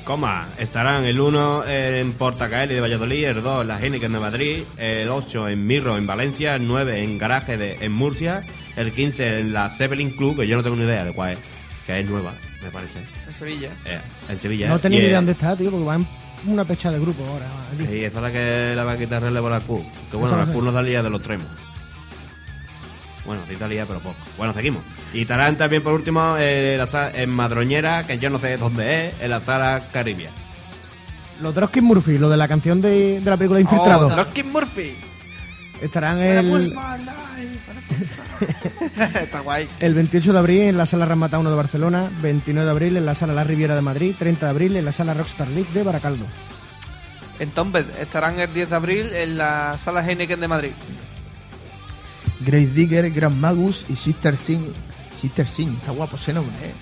[0.04, 4.62] Coma, estarán el 1 en Portacaeli de Valladolid, el 2 en la Heineken de Madrid,
[4.76, 8.44] el 8 en Mirro en Valencia, el 9 en Garaje de, en Murcia,
[8.76, 11.38] el 15 en la Zeppelin Club, que yo no tengo ni idea de cuál es,
[11.86, 12.32] que es nueva,
[12.62, 12.98] me parece,
[13.28, 13.68] En Sevilla.
[13.86, 14.68] eh, en Sevilla.
[14.68, 16.06] No tenía Y, ni idea eh, dónde está, tío, porque van
[16.46, 17.46] una pecha de grupo ahora.
[17.78, 19.84] Y esa es la que le va a quitar relevo a la Q.
[20.10, 20.58] Que bueno, la no sé.
[20.58, 21.46] Q no salía de los tremos.
[23.24, 24.16] Bueno, sí salía, pero poco.
[24.36, 24.82] Bueno, seguimos.
[25.14, 29.14] Y estarán también por último eh, la en Madroñera, que yo no sé dónde es,
[29.22, 30.30] en la sala Caribia.
[31.40, 34.96] Los Droskin Murphy, lo de la canción de, de la película Infiltrado, Oh, Dropkick Murphy.
[35.80, 36.72] estarán el,
[39.14, 39.68] Está guay.
[39.80, 43.06] el 28 de abril en la sala Ramata 1 de Barcelona, 29 de abril en
[43.06, 45.82] la sala La Riviera de Madrid, 30 de abril en la sala Rockstar League de
[45.82, 46.26] Baracaldo.
[47.38, 50.72] Entonces, estarán el 10 de abril en la sala Heineken de Madrid.
[52.44, 54.72] Grace Digger, Grand Magus y Sister Sin.
[55.20, 56.72] Sister Sin, está guapo ese nombre, ¿eh?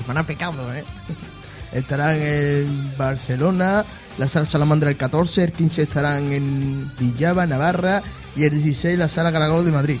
[0.00, 0.84] Hermana Pecado, ¿eh?
[1.72, 3.84] Estarán en Barcelona,
[4.18, 8.02] la sala Salamandra el 14, el 15 estarán en Villava, Navarra
[8.36, 9.98] y el 16 la sala Caragol de Madrid.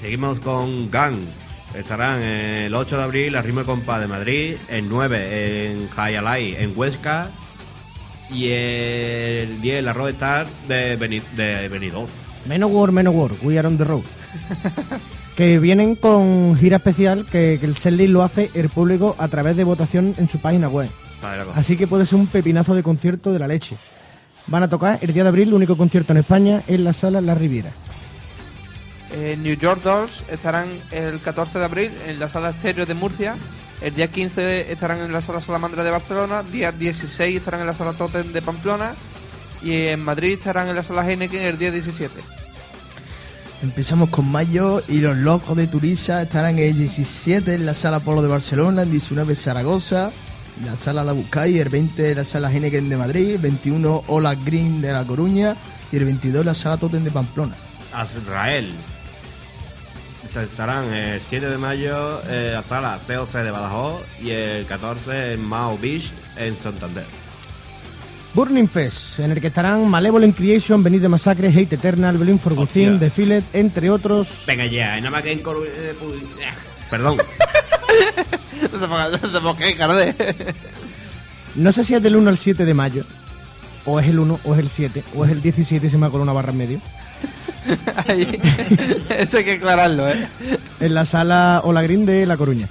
[0.00, 1.16] Seguimos con Gang.
[1.74, 6.72] Estarán el 8 de abril la Rima Compa de Madrid, el 9 en Jayalay en
[6.76, 7.30] Huesca
[8.30, 12.08] y el 10 la Roadstar de, Beni- de Benidorm.
[12.46, 14.04] Menowar, Menowar, We Are on the Road.
[15.36, 19.56] que vienen con gira especial que, que el setlist lo hace el público a través
[19.56, 20.90] de votación en su página web.
[21.22, 21.44] Vale.
[21.54, 23.76] Así que puede ser un pepinazo de concierto de la leche.
[24.46, 27.20] Van a tocar el día de abril, el único concierto en España en la sala
[27.20, 27.70] La Riviera.
[29.12, 33.36] Eh, New York Dolls estarán el 14 de abril en la sala Estéreo de Murcia.
[33.80, 36.42] El día 15 estarán en la sala Salamandra de Barcelona.
[36.42, 38.94] Día 16 estarán en la sala Totem de Pamplona.
[39.62, 42.20] Y en Madrid estarán en la sala Heineken el día 17.
[43.62, 48.22] Empezamos con mayo y los locos de Turisa estarán el 17 en la sala Polo
[48.22, 50.12] de Barcelona, el 19 Zaragoza,
[50.64, 54.80] la sala La Buscay, el 20 la sala Heineken de Madrid, el 21 Ola Green
[54.80, 55.56] de La Coruña
[55.92, 57.54] y el 22 la sala Totem de Pamplona.
[57.92, 58.72] Azrael.
[60.24, 65.34] Est- Estarán el 7 de mayo eh, hasta la COC de Badajoz y el 14
[65.34, 67.04] en Mao Beach en Santander.
[68.32, 72.92] Burning Fest, en el que estarán Malevolent Creation, Benito Massacre, Hate Eternal, Berlin for Within,
[72.94, 72.98] Hostia.
[73.00, 74.28] The Fillet, entre otros.
[74.46, 76.46] Venga ya, nada más que en Coru- eh, pu- eh,
[76.90, 77.18] Perdón.
[78.62, 80.14] No te pongas- no te pongas, Carde.
[81.56, 83.04] No sé si es del 1 al 7 de mayo,
[83.84, 86.06] o es el 1, o es el 7, o es el 17 y se me
[86.06, 86.80] ha colado una barra en medio.
[88.06, 88.38] Ahí.
[89.18, 90.28] Eso hay que aclararlo, ¿eh?
[90.78, 92.68] En la sala Ola Green de La Coruña.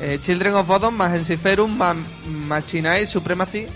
[0.00, 1.96] Eh, Children of Bodom más Ensiferum más
[2.28, 3.66] Machinae Supremacy.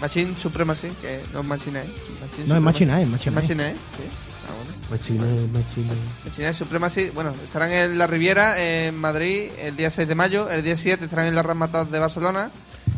[0.00, 1.84] Machine Supremacy, que no es Machinae.
[1.86, 2.60] Machine No, es Supremacy.
[2.60, 3.34] Machinae, es Machinae.
[3.34, 4.02] Machinae, sí.
[4.48, 4.78] Ah, bueno.
[4.90, 5.94] Machina, machina.
[6.24, 10.48] Machinae Supremacy, bueno, estarán en la Riviera, en Madrid, el día 6 de mayo.
[10.50, 12.50] El día 7 estarán en la Ramatas de Barcelona.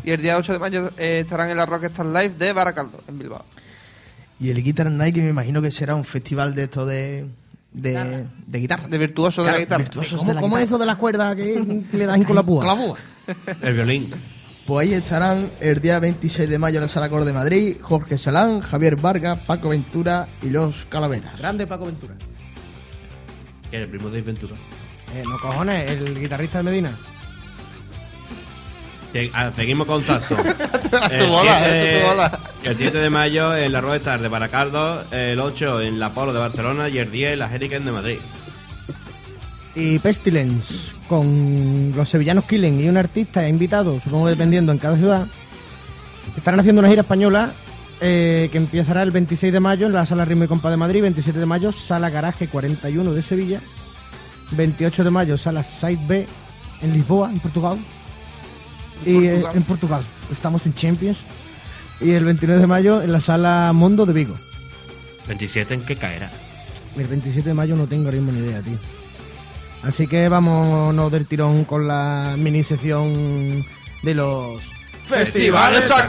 [0.03, 3.19] Y el día 8 de mayo eh, estarán en la Rockstar Live de Baracaldo, en
[3.19, 3.43] Bilbao.
[4.39, 7.27] Y el Guitar Night que me imagino que será un festival de esto de,
[7.73, 8.87] de, de guitarra.
[8.87, 9.85] De virtuoso de la guitarra.
[9.93, 10.63] ¿Cómo, de la cómo es guitarra.
[10.63, 12.65] eso de las cuerdas que le dan con la púa?
[12.65, 12.97] Con la púa.
[13.61, 14.11] El violín.
[14.65, 18.17] Pues ahí estarán el día 26 de mayo en la Sala Cor de Madrid, Jorge
[18.17, 21.37] Salán, Javier Vargas, Paco Ventura y los Calaveras.
[21.39, 22.13] Grande Paco Ventura.
[23.69, 24.55] Que es el primo de Ventura.
[25.15, 26.91] Eh, no cojones, el guitarrista de Medina.
[29.33, 30.35] Ah, Seguimos con Sasso.
[30.37, 32.39] tu bola, eh, tu bola.
[32.63, 36.39] el 7 de mayo en la Roadstar de Baracaldo, el 8 en la Polo de
[36.39, 38.19] Barcelona y el 10 en la Hurricane de Madrid.
[39.75, 45.27] Y Pestilence, con los sevillanos Killing y un artista invitado, supongo dependiendo en cada ciudad,
[46.37, 47.51] estarán haciendo una gira española
[47.99, 51.01] eh, que empezará el 26 de mayo en la Sala Ritmo y Compa de Madrid,
[51.01, 53.59] 27 de mayo Sala Garaje 41 de Sevilla,
[54.51, 56.25] 28 de mayo Sala Side B
[56.81, 57.77] en Lisboa, en Portugal,
[59.05, 61.17] y eh, en Portugal, estamos en Champions,
[61.99, 64.37] y el 29 de mayo en la Sala Mondo de Vigo.
[65.27, 66.31] 27 en qué caerá.
[66.95, 69.00] El 27 de mayo no tengo ahora mismo ni idea, tío.
[69.83, 73.65] Así que vámonos del tirón con la mini sección
[74.03, 74.61] de los...
[75.05, 76.07] ¡Festivales a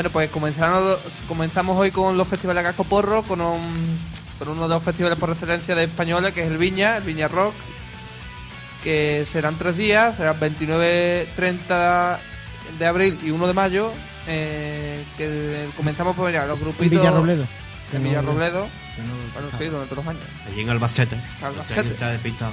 [0.00, 0.96] Bueno, pues comenzamos,
[1.28, 3.98] comenzamos hoy con los festivales a casco porro, con, un-
[4.38, 7.28] con uno de los festivales por excelencia de españoles, que es el Viña, el Viña
[7.28, 7.52] Rock,
[8.82, 12.18] que serán tres días, serán 29, 30
[12.78, 13.92] de abril y 1 de mayo,
[14.26, 16.88] eh, que comenzamos por mira, los grupitos...
[16.98, 17.46] Villarrobledo.
[17.92, 20.24] En Villarrobledo, que no- bueno, sí, donde todos los años.
[20.46, 21.20] Allí en Albacete.
[21.42, 21.90] Albacete.
[21.90, 22.52] Está despistado.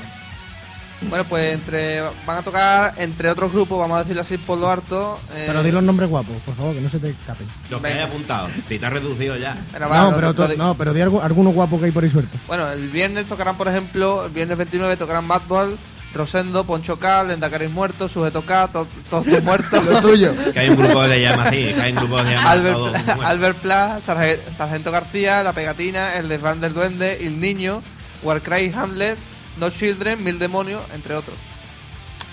[1.01, 4.67] Bueno, pues entre van a tocar, entre otros grupos, vamos a decirlo así por lo
[4.67, 5.19] harto.
[5.33, 7.45] eh, Pero di los nombres guapos, por favor, que no se te escapen.
[7.69, 7.99] Los que Venga.
[8.03, 8.47] hay apuntado.
[8.67, 9.55] Te está reducido ya.
[9.71, 12.03] bueno, va, No, pero, to- di- no, pero di algu- alguno guapo que hay por
[12.03, 12.37] ahí suerte.
[12.47, 15.77] Bueno, el viernes tocarán, por ejemplo, el viernes 29 tocarán Madball,
[16.15, 19.85] Rosendo, Poncho Cal, Endacaris Muerto, Sujeto K, to- todos tus muertos.
[19.85, 20.33] Lo tuyo.
[20.51, 21.73] Que hay un grupo de llamas así.
[21.75, 23.25] Que hay un grupo de llamas Albert, todos Pla- muertos.
[23.25, 27.83] Albert Pla, Sarge- Sargento García, La Pegatina, El Desván del Duende, El Niño,
[28.23, 29.19] Warcry Hamlet,
[29.59, 31.37] No Children, Mil Demonios, entre otros.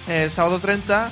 [0.09, 1.11] El sábado 30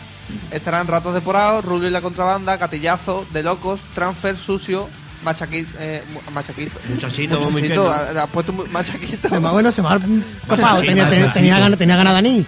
[0.51, 4.89] estarán Ratos Deporados, Rulio y la Contrabanda, Gatillazo, De Locos, Transfer, Sucio,
[5.23, 5.71] Machaquito.
[5.79, 6.03] Eh,
[6.33, 6.79] machaquito.
[6.89, 9.29] Muchachito, Muchachito, has puesto Machaquito.
[9.29, 11.33] Se me ha- bueno, se me ha Tenía, tenía,
[11.77, 12.45] tenía ganas, anís.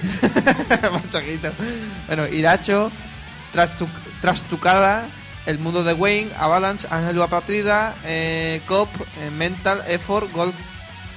[0.93, 1.51] Machaquito.
[2.07, 2.91] Bueno, Iracho,
[3.53, 3.89] Trastu-
[4.21, 5.07] Trastucada,
[5.47, 8.89] El Mundo de Wayne, Avalanche, Ángel Apatrida, eh, Cop,
[9.21, 10.57] eh, Mental, Effort, Golf.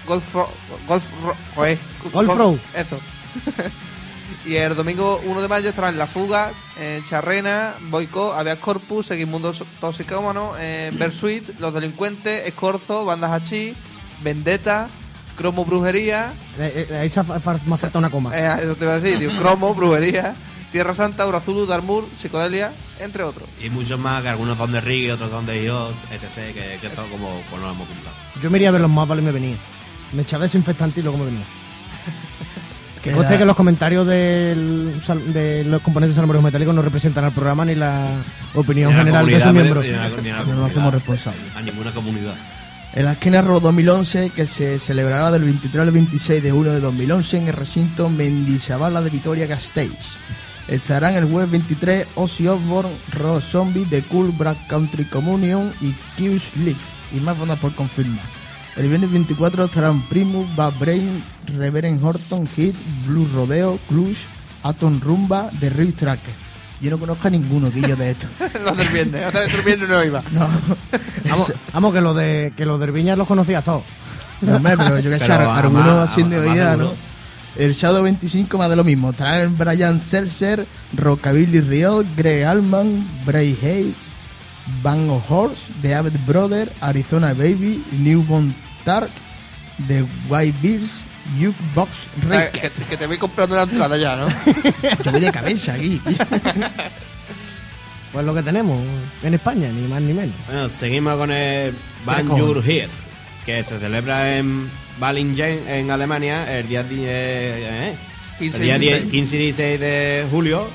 [0.08, 0.34] Golf.
[0.34, 0.50] Ro-
[0.88, 1.12] Golf.
[1.24, 1.78] Ro- joder,
[2.12, 2.60] Golf Golf- Row.
[2.74, 3.00] Eso.
[4.46, 9.54] y el domingo 1 de mayo estarán La Fuga, eh, Charrena, Boicot, Avias Corpus, Seguimundo
[9.80, 13.74] Toxicómano, eh, Bersuit, Los Delincuentes, Escorzo, Bandas Hachi,
[14.24, 14.88] Vendetta,
[15.38, 16.34] Cromo Brujería.
[16.58, 18.32] Eh, eh, ahí se ha- fa- me ha faltado una coma.
[18.38, 19.38] Eh, eso te iba a decir, tío.
[19.38, 20.34] Cromo, Brujería,
[20.72, 23.48] Tierra Santa, Urazulu, Darmur, Psicodelia, entre otros.
[23.62, 26.54] Y muchos más, que algunos son de Riggy, otros son de IOS, etc.
[26.54, 28.16] Que, que esto como pues no lo hemos pintado.
[28.42, 29.58] Yo me iría a ver los mapas y me venía.
[30.14, 31.44] Me echaba desinfectante y luego me venía.
[33.04, 35.00] Que conste que los comentarios del
[35.32, 38.06] de los componentes de Salmoreos Metálicos no representan al programa ni la
[38.56, 39.86] opinión Ni la general de sus miembros.
[39.86, 41.42] ni la- ni la No nos hacemos responsables.
[41.56, 42.36] A ninguna comunidad.
[42.96, 47.38] El Asquena Rock 2011, que se celebrará del 23 al 26 de julio de 2011
[47.38, 49.92] en el recinto Mendizabala de Vitoria-Gasteiz.
[50.68, 56.58] Estarán el jueves 23 Ozzy Osbourne, Rock Zombie, The Cool, Black Country Communion y Q's
[56.58, 56.78] Leaf.
[57.14, 58.26] Y más bandas por confirmar.
[58.78, 61.24] El viernes 24 estarán Primus, Bad Brain,
[61.58, 62.76] Reverend Horton, Hit,
[63.08, 64.16] Blue Rodeo, Cluj,
[64.62, 66.34] Atom Rumba, The Real Tracker.
[66.80, 68.28] Yo no conozco a ninguno que yo de esto.
[68.64, 70.22] los del viernes, hasta el viernes no iba.
[70.32, 70.48] No,
[71.30, 73.82] Vamos, vamos, que los de que los de Viñas los conocías todos.
[74.42, 76.90] No, hombre, pero yo que sé, algunos más- así de a más oída, seguro.
[76.90, 77.64] ¿no?
[77.64, 79.12] El sábado 25 más de lo mismo.
[79.12, 83.96] Traen Brian Seltzer, Rockabilly Riot, Greg Allman, Bray Hayes,
[85.10, 88.54] of Horse, The Abbott Brother, Arizona Baby, Newborn
[88.88, 89.10] Tark,
[89.88, 91.04] The White Bears,
[91.38, 91.90] Jukebox
[92.32, 92.52] Ah, Rick.
[92.62, 94.28] que, que te voy comprando la entrada ya, ¿no?
[95.04, 96.02] Yo voy de cabeza aquí.
[98.14, 98.80] Pues lo que tenemos
[99.22, 100.34] en España, ni más ni menos.
[100.48, 101.76] Bueno, seguimos con el
[102.06, 102.90] Banjur Heath,
[103.46, 107.96] que se celebra en Balingen, en Alemania, el día, die- eh,
[108.40, 109.12] 15 el día y 10 16.
[109.12, 110.70] 15 y 16 de julio.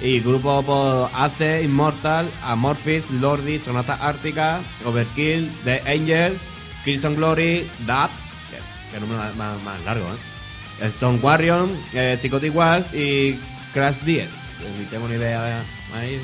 [0.00, 6.38] Y grupo por Ace, Immortal, Amorphis, Lordi, Sonata Ártica, Overkill, The Angel,
[6.86, 8.10] Crimson Glory, That,
[8.92, 10.86] que, número más, más- más largo, ¿eh?
[10.86, 13.36] Stone Warrior, eh, Psychotic Waltz y
[13.74, 14.30] Crash Diet.
[14.78, 16.20] Ni tengo ni idea ahí.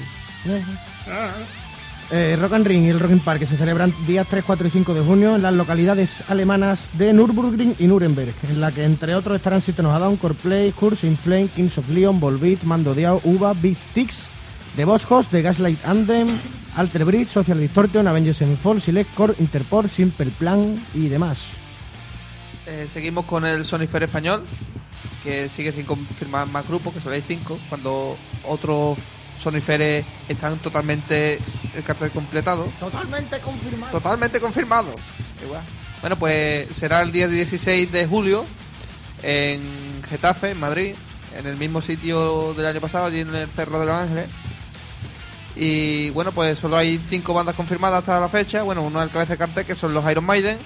[2.10, 4.92] Eh, Rock and Ring y el Rocking Park se celebran días 3, 4 y 5
[4.94, 9.34] de junio en las localidades alemanas de Nürburgring y Nuremberg, en la que entre otros
[9.36, 13.20] estarán System of a Down, Coreplay, Curse in Flame, Kings of Leon, Volbeat, Mando Diao,
[13.24, 14.26] Uva, Big Sticks,
[14.76, 16.28] The Boss Host, The Gaslight Anthem,
[16.76, 21.40] Alter Bridge, Social Distortion, Avengers Sevenfold, Select Core, Interpol, Simple Plan y demás.
[22.66, 24.46] Eh, seguimos con el Sonifer español,
[25.22, 28.98] que sigue sin confirmar más grupos, que solo hay cinco, cuando otros
[29.36, 31.38] Soniferes están totalmente
[31.74, 32.72] el cartel completado.
[32.80, 33.92] Totalmente confirmado.
[33.92, 34.96] Totalmente confirmado.
[36.00, 38.46] Bueno, pues será el día 16 de julio
[39.22, 40.94] en Getafe, en Madrid,
[41.36, 44.28] en el mismo sitio del año pasado, allí en el Cerro de los Ángeles.
[45.54, 48.62] Y bueno, pues solo hay cinco bandas confirmadas hasta la fecha.
[48.62, 50.58] Bueno, uno al cabeza de cartel, que son los Iron Maiden,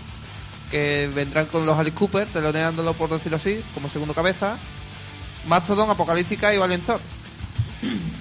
[0.70, 4.58] que vendrán con los Alice Cooper, teloneándolo por decirlo así, como segundo cabeza.
[5.46, 7.00] Mastodon, Apocalíptica y Valentor.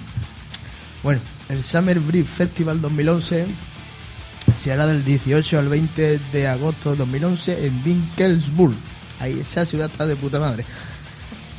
[1.02, 3.46] Bueno, el Summer Breeze Festival 2011
[4.60, 8.74] se hará del 18 al 20 de agosto de 2011 en Dinkelsburg.
[9.20, 10.64] Ahí esa ciudad está de puta madre.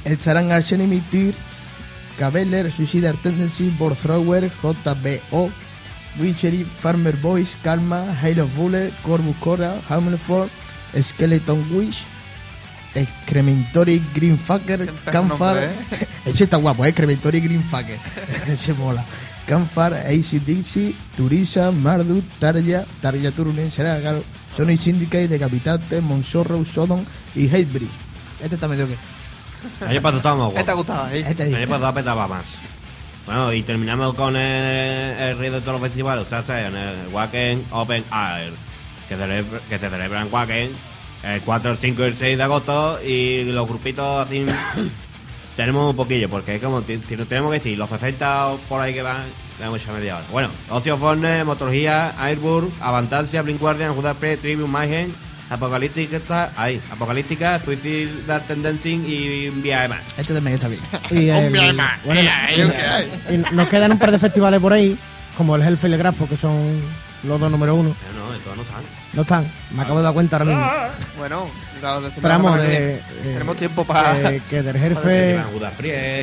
[0.03, 1.33] Estarán Arsenemy Tyr,
[2.17, 5.51] Cabeller, Suicidal Tendency, Borthrower, JBO,
[6.19, 10.49] Witchery, Farmer Boys, Karma, Hail of Bullet, Corvus Cora, Hammerford,
[10.99, 12.05] Skeleton Wish,
[12.95, 15.75] Excrementory Greenfucker, nombre, ¿eh?
[16.25, 16.91] Ese está guapo, ¿eh?
[16.91, 17.99] Greenfucker.
[18.47, 19.05] Ese mola.
[19.45, 24.23] Campfire, AC Dixie, Turisa, Marduk, Tarja, Tarja Turunen, Seragalo,
[24.55, 27.87] Sonic Syndicate, Decapitate, Monsorrow, Sodom y Hatebreed.
[28.41, 29.16] Este también tengo que.
[29.81, 30.95] El año pasado estábamos ¿Qué te ha guapos.
[30.95, 31.09] gustado?
[31.15, 31.25] eh?
[31.27, 32.55] Este El año pasado petaba más.
[33.25, 37.07] Bueno, y terminamos con el, el rey de todos los festivales, o sea, en el
[37.11, 38.53] Wacken Open Air,
[39.09, 40.71] que, celebra- que se celebra en Wacken
[41.23, 42.99] el 4, el 5 y el 6 de agosto.
[43.03, 44.45] Y los grupitos así
[45.57, 49.25] tenemos un poquillo, porque es como tenemos que decir, los 60 por ahí que van,
[49.57, 50.25] tenemos ya media hora.
[50.31, 55.11] Bueno, Ocio Forne, Motorgía, Airburg, Avantasia, Blink Guardian, Judas Priest, Trivium, Mayhem,
[55.49, 59.99] Apocalíptica, está ahí, Apocalíptica, Suicide, Dark Tendencing y un viaje más.
[60.17, 60.81] Este también está bien.
[61.11, 61.51] Y, el-
[62.05, 62.21] bueno,
[63.29, 64.97] y- y nos quedan un par de festivales por ahí,
[65.37, 66.81] como el Hellfire y el Graspo, que son
[67.23, 67.95] los dos número uno.
[68.15, 68.81] No, no, estos no están.
[69.13, 70.71] No están, me acabo de dar cuenta ahora mismo.
[71.17, 71.49] Bueno,
[71.81, 72.11] la semana
[72.61, 74.13] que eh, eh, tenemos tiempo para.
[74.21, 75.37] que, que del jefe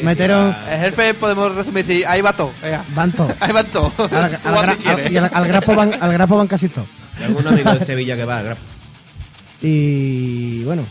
[0.04, 2.52] Metieron- El jefe podemos resumir y decir, ahí va todo.
[2.94, 3.32] van todos.
[3.40, 3.92] Ahí van todos.
[4.12, 4.54] Al, al
[4.86, 6.86] al- al- al grapo van, al grapo van casi todos.
[7.18, 8.56] Tengo un amigo de Sevilla que va, gra-
[9.60, 10.86] Y bueno,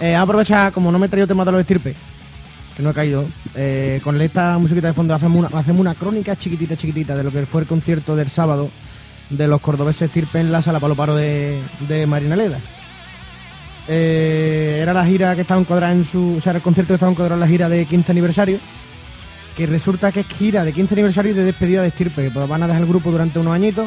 [0.00, 1.96] eh, aprovechar, como no me he traído temas de los estirpes,
[2.76, 6.36] que no he caído, eh, con esta musiquita de fondo hacemos una, hacemos una crónica
[6.36, 8.70] chiquitita, chiquitita de lo que fue el concierto del sábado
[9.30, 12.58] de los cordobeses estirpe en la sala Paloparo de, de Marinaleda.
[13.88, 16.36] Eh, era la gira que estaba encuadrada en su.
[16.36, 18.58] O sea, era el concierto que estaba encuadrado en la gira de 15 aniversario.
[19.56, 22.30] Que resulta que es gira de 15 aniversario y de despedida de estirpe.
[22.30, 23.86] Pues van a dejar el grupo durante unos añitos.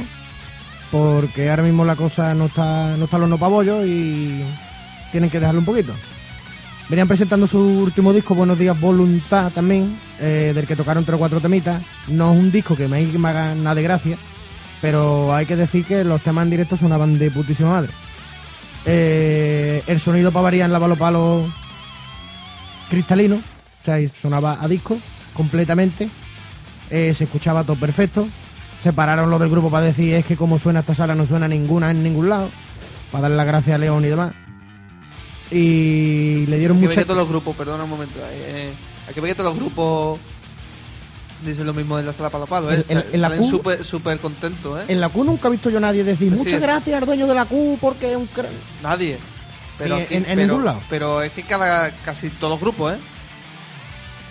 [0.92, 4.42] Porque ahora mismo la cosa no está, no está los no pabollos y
[5.12, 5.94] tienen que dejarlo un poquito.
[6.88, 11.20] Venían presentando su último disco, Buenos Días Voluntad también, eh, del que tocaron tres o
[11.20, 11.82] cuatro temitas.
[12.08, 14.18] No es un disco que me, haga nada de gracia,
[14.82, 17.92] pero hay que decir que los temas en directo sonaban de putísima madre.
[18.86, 21.52] Eh, el sonido para variar en la palo palo
[22.88, 25.00] cristalino, o sea, sonaba a disco
[25.34, 26.08] completamente.
[26.92, 28.28] Eh, se escuchaba todo perfecto.
[28.86, 31.90] Separaron los del grupo para decir es que como suena esta sala no suena ninguna
[31.90, 32.52] en ningún lado.
[33.12, 34.32] Para darle las gracias a León y demás.
[35.50, 38.20] Y le dieron que todos los grupos, perdona un momento.
[38.32, 38.72] eh,
[39.08, 40.20] hay que ver que todos los grupos
[41.44, 42.86] dicen lo mismo en la sala Palo Palo, ¿eh?
[42.88, 44.86] En- en- en la Q- súper contentos, ¿eh?
[44.88, 46.38] En la Q nunca he visto yo a nadie decir Sí.
[46.38, 48.28] muchas gracias al dueño de la Q porque es un...
[48.28, 48.50] cra-".
[48.84, 49.18] Nadie.
[49.80, 50.80] Pero aquí- en- en pero- ningún lado.
[50.92, 52.98] Pero es que cada, casi todos los grupos, ¿eh?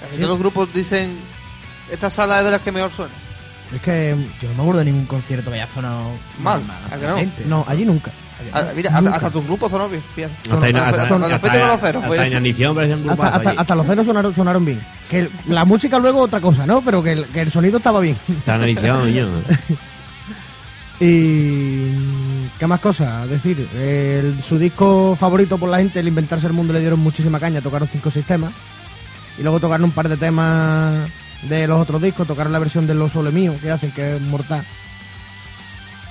[0.00, 0.18] Casi Sí.
[0.18, 1.18] todos los grupos dicen,
[1.90, 3.14] esta sala es de las que mejor suena.
[3.74, 4.16] Es que...
[4.40, 6.10] Yo no me acuerdo de ningún concierto que haya sonado
[6.40, 7.02] Mal, ¿a que no?
[7.02, 7.44] malamente.
[7.46, 8.10] No, allí nunca.
[8.52, 9.16] Ah, mira, hasta, Nunca.
[9.16, 10.02] hasta tus grupos sonó bien.
[10.10, 12.26] Hasta, los ceros, hasta pues.
[12.26, 12.76] inanición
[13.56, 14.80] Hasta, los ceros sonaron, sonaron bien.
[15.08, 16.82] Que la música luego otra cosa, ¿no?
[16.82, 18.16] Pero que el, que el sonido estaba bien.
[18.28, 19.28] Está niño.
[21.00, 22.48] Y...
[22.58, 23.28] ¿Qué más cosas?
[23.28, 27.40] Decir, el- su disco favorito por la gente, el Inventarse el Mundo, le dieron muchísima
[27.40, 28.52] caña, tocaron cinco o seis temas.
[29.38, 31.08] Y luego tocaron un par de temas
[31.48, 34.22] de los otros discos, tocaron la versión de Los Sole Mío, que hacen, que es
[34.22, 34.64] mortal.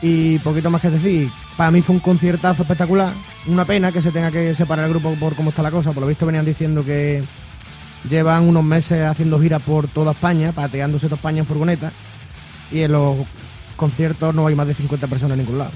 [0.01, 3.13] Y poquito más que decir, para mí fue un conciertazo espectacular.
[3.47, 5.91] Una pena que se tenga que separar el grupo por cómo está la cosa.
[5.93, 7.23] Por lo visto venían diciendo que
[8.09, 11.91] llevan unos meses haciendo giras por toda España, pateándose toda España en furgoneta.
[12.69, 13.15] Y en los
[13.77, 15.71] conciertos no hay más de 50 personas en ningún lado.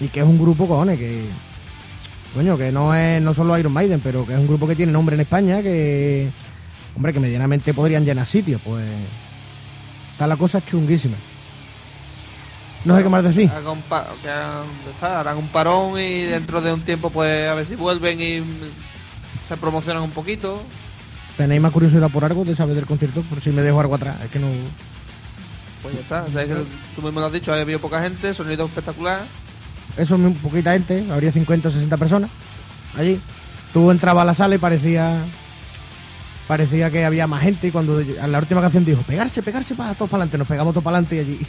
[0.00, 1.24] Y que es un grupo, cojones, que.
[2.34, 4.92] Coño, que no es no solo Iron Maiden, pero que es un grupo que tiene
[4.92, 6.30] nombre en España, que.
[6.96, 8.84] Hombre, que medianamente podrían llenar sitios, pues.
[10.12, 11.16] Está la cosa chunguísima.
[12.84, 13.50] No sé qué más decir.
[13.50, 17.10] Hagan un pa- que hagan, ya está, harán un parón y dentro de un tiempo,
[17.10, 18.42] pues a ver si vuelven y
[19.46, 20.62] se promocionan un poquito.
[21.36, 23.22] ¿Tenéis más curiosidad por algo de saber del concierto?
[23.22, 24.16] Por si me dejo algo atrás.
[24.24, 24.48] Es que no.
[25.82, 26.24] Pues ya está.
[26.24, 26.54] O sea, es que
[26.96, 29.24] tú mismo lo has dicho, ha habido poca gente, sonido espectacular.
[29.96, 32.30] Eso es poquita gente, habría 50 o 60 personas
[32.96, 33.20] allí.
[33.72, 35.24] Tú entrabas a la sala y parecía
[36.50, 39.94] parecía que había más gente y cuando a la última canción dijo pegarse, pegarse para
[39.94, 41.40] todos para adelante, nos pegamos todos para adelante y allí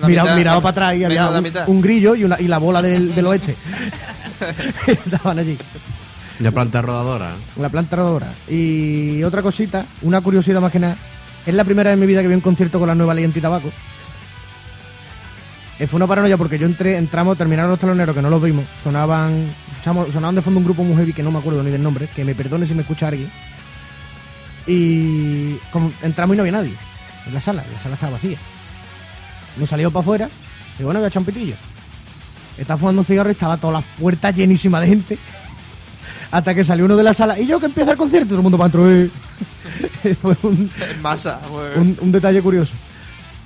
[0.00, 2.58] La miraba, mitad- miraba para atrás y había la un, grillo y, una, y la
[2.58, 3.56] bola del, del oeste.
[4.86, 5.58] Estaban allí,
[6.38, 7.34] De planta rodadora.
[7.58, 8.32] la planta rodadora.
[8.48, 10.96] Y otra cosita, una curiosidad más que nada,
[11.44, 13.24] es la primera vez en mi vida que vi un concierto con la nueva ley
[13.24, 13.72] anti-tabaco.
[15.80, 18.64] Eh, fue una paranoia porque yo entré, entramos, terminaron los taloneros que no los vimos,
[18.84, 19.46] sonaban,
[19.82, 22.24] sonaban de fondo un grupo muy heavy que no me acuerdo ni del nombre, que
[22.24, 23.30] me perdone si me escucha alguien.
[24.66, 26.74] Y como entramos y no había nadie
[27.26, 28.38] en la sala, la sala estaba vacía.
[29.56, 30.30] Nos salió para afuera
[30.78, 31.54] y bueno, había champitillo.
[32.58, 35.18] Estaba fumando un cigarro y estaba todas las puertas llenísimas de gente.
[36.30, 38.42] Hasta que salió uno de la sala y yo que empieza el concierto, todo el
[38.42, 38.90] mundo para adentro.
[38.90, 40.14] eh.
[40.22, 40.70] Fue un,
[41.02, 41.40] masa.
[41.76, 42.74] un, un detalle curioso.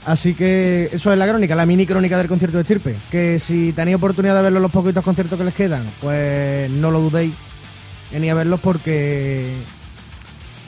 [0.06, 2.94] Así que eso es la crónica, la mini crónica del concierto de Estirpe.
[3.10, 7.00] Que si tenéis oportunidad de verlo los poquitos conciertos que les quedan, pues no lo
[7.00, 7.32] dudéis
[8.12, 9.54] en ir a verlos porque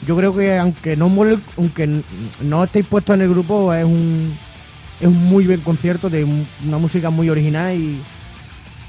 [0.06, 1.06] yo creo que aunque no
[1.56, 2.02] aunque
[2.40, 4.36] no estéis puestos en el grupo, es un
[5.00, 8.00] es un muy buen concierto de un- una música muy original y,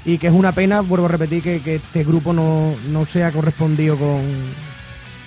[0.04, 3.30] y que es una pena, vuelvo a repetir, que, que este grupo no, no sea
[3.30, 4.22] correspondido con,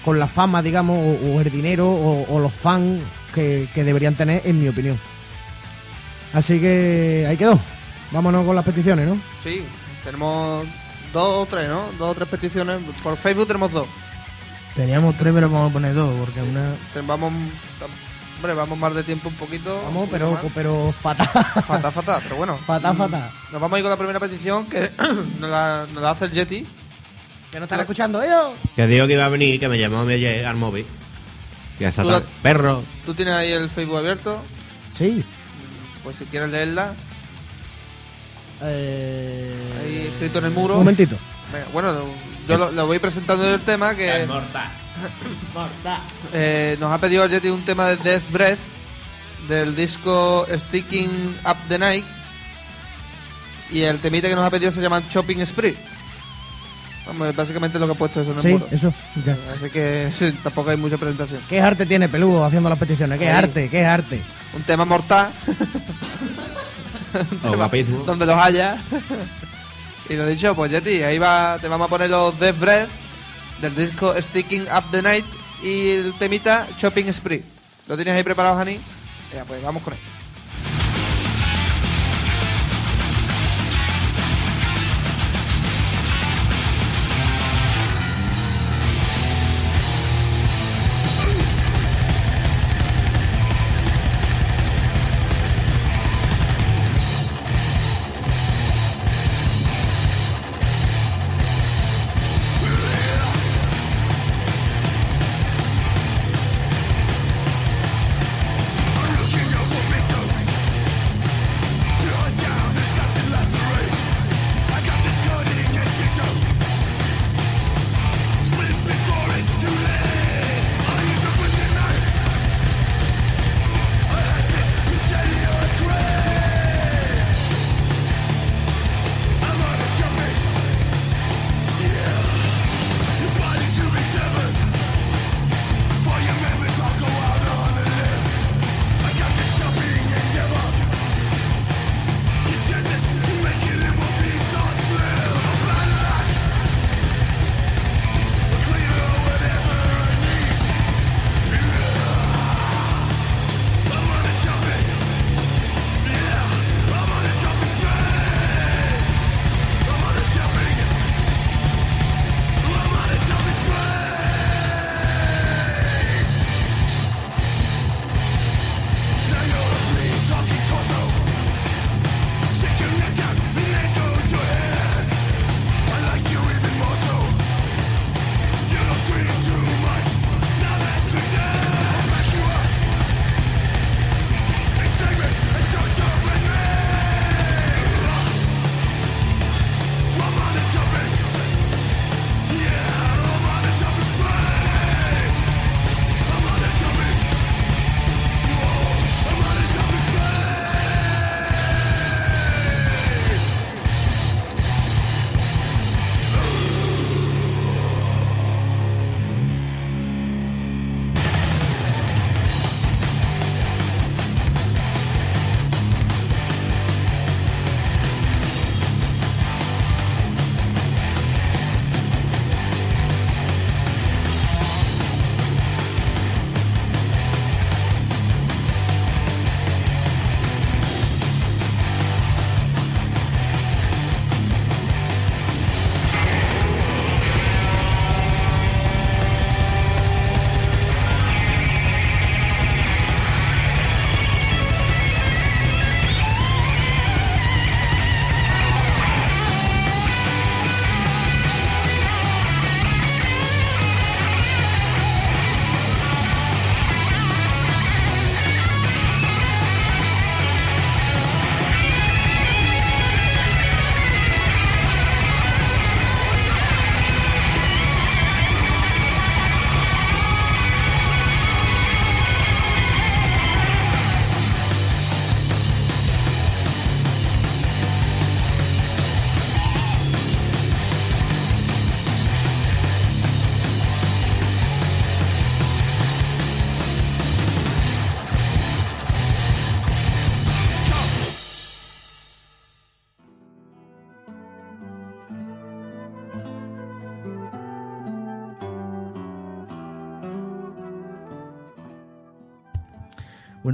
[0.04, 3.04] con la fama, digamos, o, el dinero o, o los fans
[3.34, 5.00] que, que deberían tener, en mi opinión.
[6.34, 7.60] Así que ahí quedó.
[8.12, 9.18] Vámonos con las peticiones, ¿no?
[9.44, 9.64] Sí,
[10.04, 10.66] tenemos
[11.14, 11.92] dos o tres, ¿no?
[12.00, 12.78] Dos o tres peticiones.
[13.04, 13.88] Por Facebook tenemos dos.
[14.76, 16.74] Teníamos tres, pero vamos a poner dos, porque una.
[17.06, 17.34] Vamos,
[18.38, 19.82] hombre, vamos más de tiempo un poquito.
[19.84, 21.28] Vamos, un pero, pero fatal.
[21.66, 22.58] Fatal, fatal, pero bueno.
[22.66, 23.32] Fatal, Mm, fatal.
[23.52, 24.92] Nos vamos a ir con la primera petición que
[25.40, 26.66] nos la, nos la hace el Yeti.
[27.52, 28.54] que no están escuchando ellos.
[28.76, 30.86] Que digo que iba a venir, que me llamó ayer al móvil.
[31.78, 32.84] Que esa Tú la- tarde- Perro.
[33.06, 34.42] Tú tienes ahí el Facebook abierto.
[34.98, 35.24] Sí.
[36.04, 36.94] Pues si quieres leerla.
[38.64, 39.54] Eh,
[39.84, 40.76] Ahí escrito en el muro.
[40.76, 41.18] Un momentito.
[41.52, 41.94] Venga, bueno,
[42.48, 44.10] yo lo, lo voy presentando el tema que
[46.34, 48.60] eh, nos ha pedido el Yeti un tema de Death Breath
[49.48, 52.06] del disco Sticking Up the Night
[53.72, 55.76] y el temita que nos ha pedido se llama Shopping Spree.
[57.08, 58.68] Vamos, básicamente lo que ha puesto eso en el Sí, muro.
[58.72, 58.94] eso.
[59.26, 59.36] ya.
[59.56, 61.42] Así que sí, tampoco hay mucha presentación.
[61.50, 63.18] ¿Qué arte tiene peludo haciendo las peticiones?
[63.18, 63.38] ¿Qué Ahí.
[63.38, 63.70] arte?
[63.70, 64.22] ¿Qué arte?
[64.56, 65.32] Un tema mortal.
[67.44, 68.06] O guapísimo.
[68.06, 68.78] donde los haya.
[70.12, 72.90] Y lo dicho, pues Yeti, ahí va, te vamos a poner los Death Breath
[73.62, 75.26] del disco Sticking Up the Night
[75.64, 77.44] y el temita Shopping Spree.
[77.88, 78.78] ¿Lo tienes ahí preparado, Hani?
[79.34, 80.00] Ya, pues vamos con él.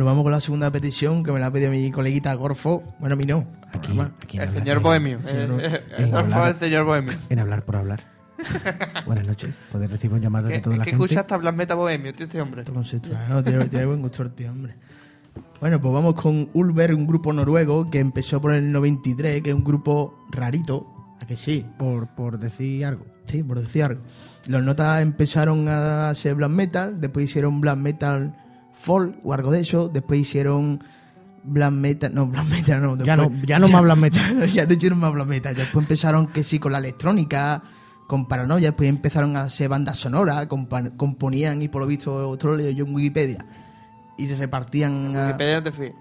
[0.07, 2.83] Vamos con la segunda petición que me la ha pedido mi coleguita Gorfo.
[2.99, 3.45] Bueno, a mí no.
[3.73, 5.19] Aquí, aquí El hablar- señor Bohemio.
[5.23, 5.59] Sí, Eh, no.
[5.59, 7.13] eh, En el Orfo hablar- del señor Bohemio.
[7.29, 8.03] En hablar por hablar.
[9.05, 9.55] Buenas noches.
[9.71, 11.03] Poder recibir llamadas de ¿Qué, toda la qué gente.
[11.05, 12.63] escucha hasta Black Meta Bohemio, tío, este hombre?
[12.63, 14.75] Conceptual, no, tiene, tiene buen gusto el tío, hombre.
[15.59, 19.55] Bueno, pues vamos con Ulver, un grupo noruego que empezó por el 93, que es
[19.55, 20.87] un grupo rarito.
[21.21, 21.65] ¿A que sí?
[21.79, 23.05] Por, por decir algo.
[23.25, 24.01] Sí, por decir algo.
[24.47, 28.35] Los notas empezaron a hacer black metal, después hicieron black metal
[28.79, 30.83] folk o algo de eso, después hicieron
[31.43, 32.97] Black Metal, no, Black Metal no.
[33.03, 34.21] Ya no- ya no más Black Metal.
[34.21, 35.55] Ya, no- ya no hicieron más Black Metal.
[35.55, 37.63] Después empezaron que sí con la electrónica,
[38.07, 42.57] con paranoia, después empezaron a hacer bandas sonoras, componían y por lo visto, otro lo
[42.57, 43.45] leo yo en Wikipedia,
[44.17, 45.93] y repartían a, Wikipedia te fíes.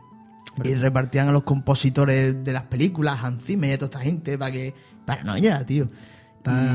[0.65, 4.39] y repartían a los compositores de las películas, Hans Zimmer y a toda esta gente,
[4.39, 4.75] para que...
[5.05, 5.87] Paranoia, tío.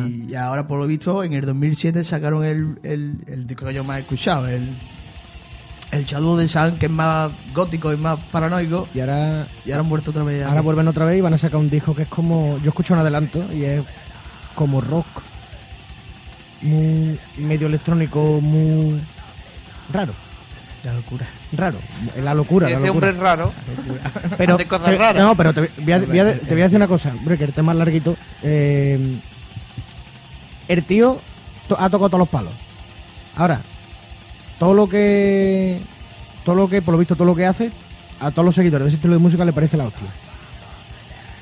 [0.10, 3.84] Y ahora, por lo visto, en el 2007 sacaron el, el, el disco que yo
[3.86, 4.78] más he escuchado, el,
[5.92, 8.88] el Shadow de Sun, que es más gótico y más paranoico.
[8.94, 11.38] Y ahora, Y ahora han vuelto otra vez ahora vuelven otra vez y van a
[11.38, 12.58] sacar un disco que es como.
[12.64, 13.82] Yo escucho un adelanto y es
[14.56, 15.06] como rock.
[16.62, 19.02] Muy medio electrónico, muy
[19.92, 20.14] raro.
[20.84, 21.28] La locura.
[21.54, 21.78] Raro.
[22.22, 22.68] La locura.
[22.68, 23.08] Si la ese locura.
[23.10, 23.52] hombre es raro.
[24.38, 25.24] Pero, hace cosas te- raras.
[25.24, 27.44] No, pero te voy, a, voy a- te voy a decir una cosa, hombre, que
[27.44, 28.16] el tema es larguito.
[28.42, 29.20] Eh,
[30.68, 31.20] el tío
[31.68, 32.54] to- ha tocado todos los palos.
[33.36, 33.62] Ahora,
[34.62, 35.80] todo lo que.
[36.46, 37.72] Todo lo que, por lo visto, todo lo que hace,
[38.20, 40.08] a todos los seguidores de ese estilo de música le parece la hostia.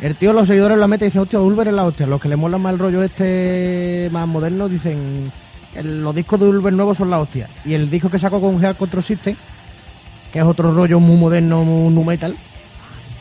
[0.01, 2.07] El tío, los seguidores la mete y dicen, hostia, Ulver es la hostia.
[2.07, 5.31] Los que le mola más el rollo este más moderno dicen,
[5.75, 7.49] "El- los discos de Ulver nuevos son la hostia.
[7.65, 9.35] Y el disco que sacó con Heart Control System,
[10.31, 12.37] que es otro rollo muy moderno, muy nu metal,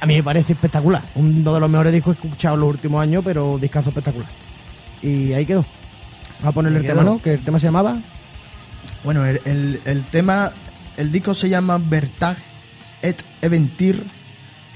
[0.01, 1.03] a mí me parece espectacular.
[1.17, 4.29] Uno de los mejores discos que he escuchado en los últimos años, pero discazo espectacular.
[5.03, 5.65] Y ahí quedó.
[6.39, 7.03] Vamos a ponerle el tema.
[7.03, 7.21] ¿no?
[7.23, 7.99] Que el tema se llamaba.
[9.05, 10.53] Bueno, el, el, el tema,
[10.97, 12.43] el disco se llama Vertage
[13.03, 14.05] et Eventir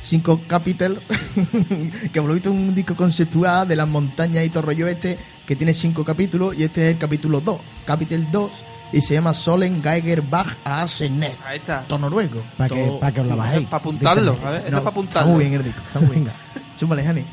[0.03, 1.01] 5 Capital,
[2.13, 5.19] que por lo visto es un disco conceptual de las montañas y todo rollo este,
[5.47, 8.51] que tiene cinco capítulos, y este es el capítulo 2, Capital 2,
[8.93, 11.37] y se llama Solen Geiger Bach a Asenet.
[11.47, 11.83] Ahí está.
[11.83, 12.43] Todo noruego.
[12.57, 13.67] Para que, todo- pa' que os la bajéis.
[13.69, 14.33] Para apuntarlo.
[14.33, 15.31] Esto No, es para Está apuntarlo.
[15.33, 16.31] muy bien el disco, está muy bien.
[16.79, 17.25] Súmale, Jani.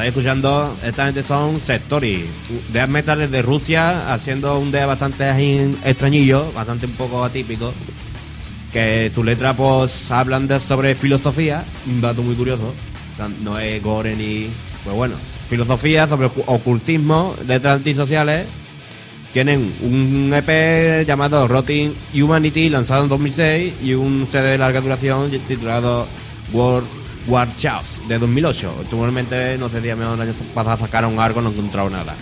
[0.00, 2.24] Estáis escuchando, esta gente son Sectori,
[2.72, 5.28] death metal desde Rusia, haciendo un death bastante
[5.84, 7.72] extrañillo, bastante un poco atípico.
[8.72, 12.72] Que sus letras pues hablan de, sobre filosofía, un dato muy curioso.
[13.42, 14.48] No es gore ni.
[14.84, 15.16] Pues bueno,
[15.48, 18.46] filosofía sobre ocu- ocultismo, letras antisociales.
[19.32, 25.30] Tienen un EP llamado Rotting Humanity, lanzado en 2006, y un CD de larga duración
[25.30, 26.06] titulado
[26.52, 26.86] World
[27.26, 28.76] War Chaos, de 2008.
[28.82, 32.14] Actualmente, no sé, días el año pasado sacaron algo, no he encontrado nada.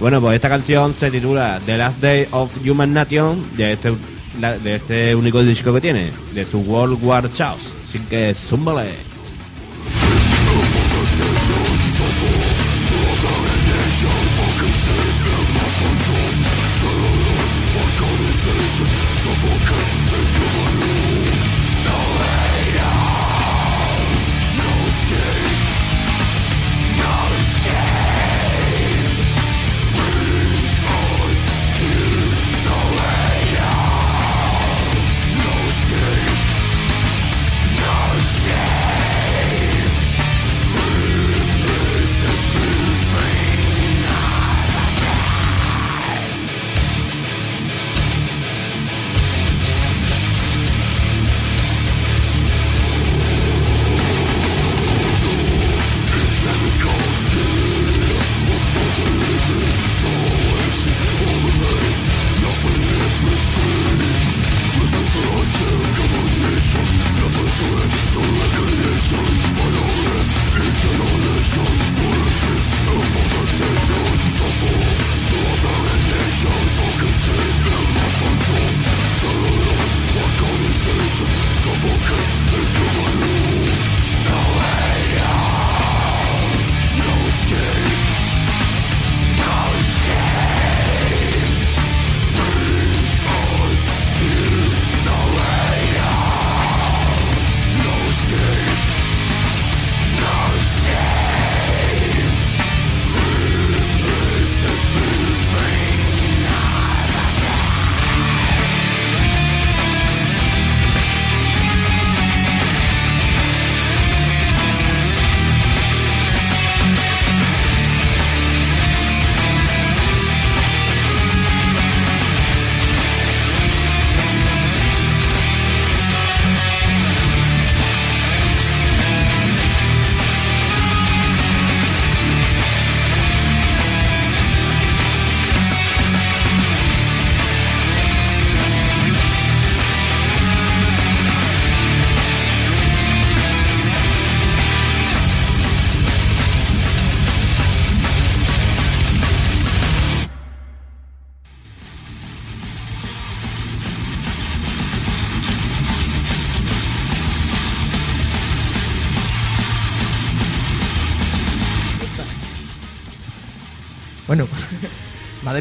[0.00, 3.92] Bueno, pues esta canción se titula The Last Day of Human Nation, de este,
[4.62, 7.72] de este único disco que tiene, de su World War Chaos.
[7.84, 9.11] Así que, zúmbale.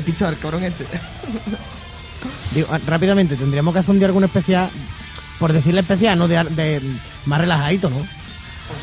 [0.06, 0.86] El cabrón este.
[2.56, 4.70] Digo, rápidamente, tendríamos que hacer un día algún especial,
[5.40, 6.82] por decirle especial, no de, de
[7.26, 7.98] más relajadito, ¿no?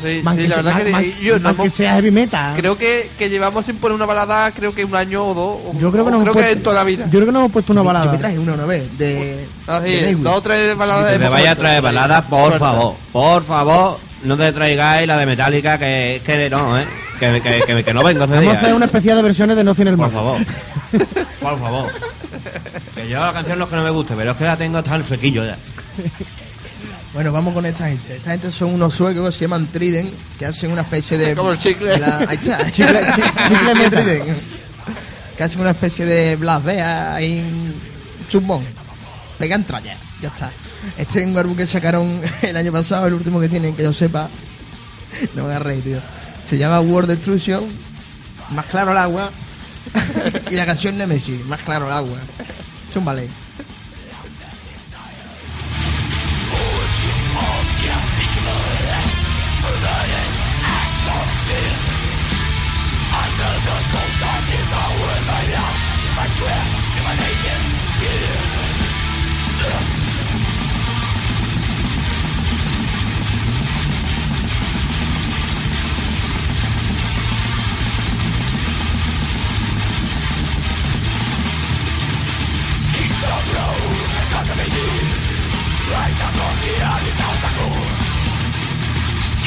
[0.01, 2.11] Pues sí, Más sí, que la verdad más- que más- yo no que sea heavy
[2.11, 2.55] metal.
[2.57, 5.59] creo que, que llevamos sin poner una balada, creo que un año o dos.
[5.75, 7.05] o- yo creo que no hemos creo puesto, que en toda la vida.
[7.05, 8.17] Yo creo que no hemos puesto una Yo me balada.
[8.17, 9.47] traje una una vez de.
[9.67, 12.59] Ah, sí, de dos o tres baladas Que te vaya a traer baladas, por Suerte.
[12.59, 12.95] favor.
[13.11, 16.85] Por favor, no te traigáis la de Metallica, que es que no, ¿eh?
[17.19, 18.51] Que, que, que, que no vengo ese Vamos día.
[18.53, 18.73] a hacer ¿eh?
[18.73, 20.37] una especial de versiones de No Cien el Por favor.
[21.41, 21.91] Por favor.
[22.95, 24.77] Que yo la canción no es que no me guste, pero es que la tengo
[24.77, 25.57] hasta el flequillo ya.
[27.13, 28.17] Bueno, vamos con esta gente.
[28.17, 31.35] Esta gente son unos suecos que se llaman Triden, que hacen una especie de.
[31.35, 31.97] Como el chicle.
[31.97, 32.59] Bla- ahí está.
[32.71, 33.89] Chicle- chi- chicle.
[33.89, 34.37] Triden.
[35.35, 37.73] Que hacen una especie de Blast Bear ahí en
[38.29, 38.63] Chumón.
[39.39, 40.51] Pegan tralla, ya está.
[40.97, 43.91] Este es un álbum que sacaron el año pasado, el último que tienen, que yo
[43.93, 44.29] sepa.
[45.35, 45.97] No me agarréis, tío.
[46.45, 47.63] Se llama World Destruction.
[48.51, 49.31] Más claro el agua.
[50.51, 52.17] y la canción Nemesis, más claro el agua.
[52.93, 53.27] Chúmbale.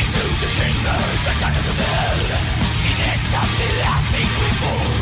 [0.00, 2.18] Into the chambers, I got to the bell.
[2.88, 3.98] In ecstasy, I
[4.40, 5.01] we fall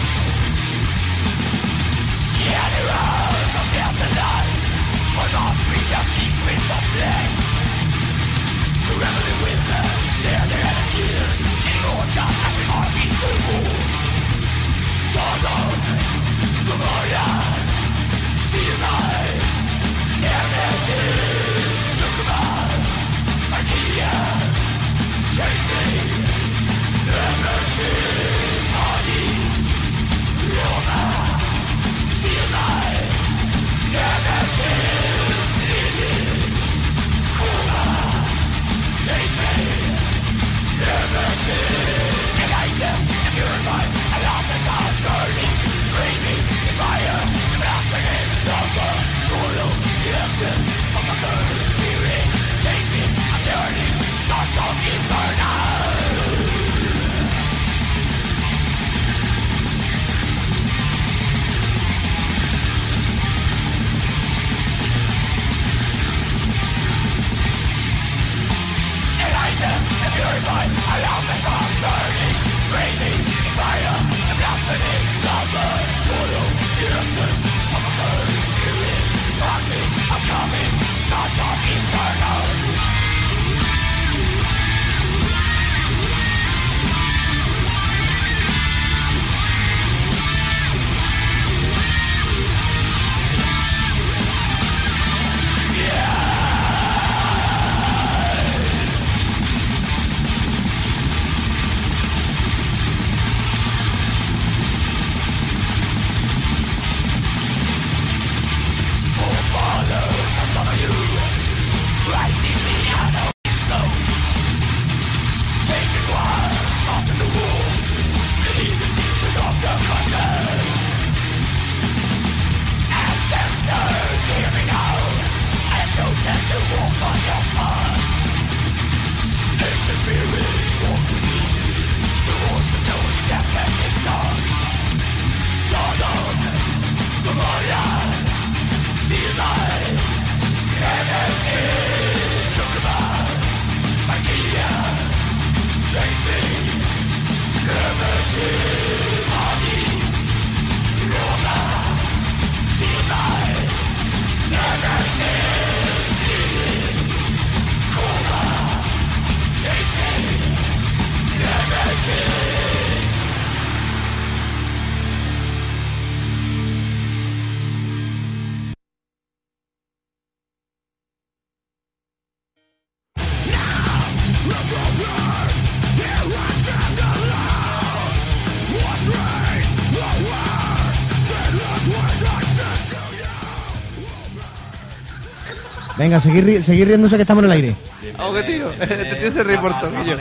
[186.01, 187.77] Venga, seguir, ri- seguir riéndose que estamos en el aire.
[188.17, 188.71] ¿Algo que tío?
[188.73, 189.73] Este tío se ríe por
[190.07, 190.17] yo.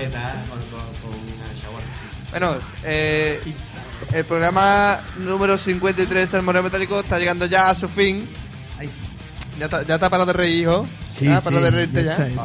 [2.31, 3.39] Bueno, eh,
[4.13, 8.27] el programa número 53 del Moreno Metálico está llegando ya a su fin.
[9.57, 10.85] Ya está, ya está parado de reír, hijo.
[11.21, 12.11] ¿Ya de reírte ya?
[12.11, 12.35] está, Sí.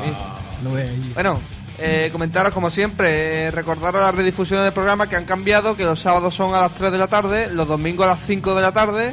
[0.62, 1.14] No voy a ir.
[1.14, 1.40] Bueno,
[1.80, 5.98] eh, comentaros como siempre, eh, recordaros las redifusiones del programa que han cambiado, que los
[5.98, 8.70] sábados son a las 3 de la tarde, los domingos a las 5 de la
[8.72, 9.12] tarde,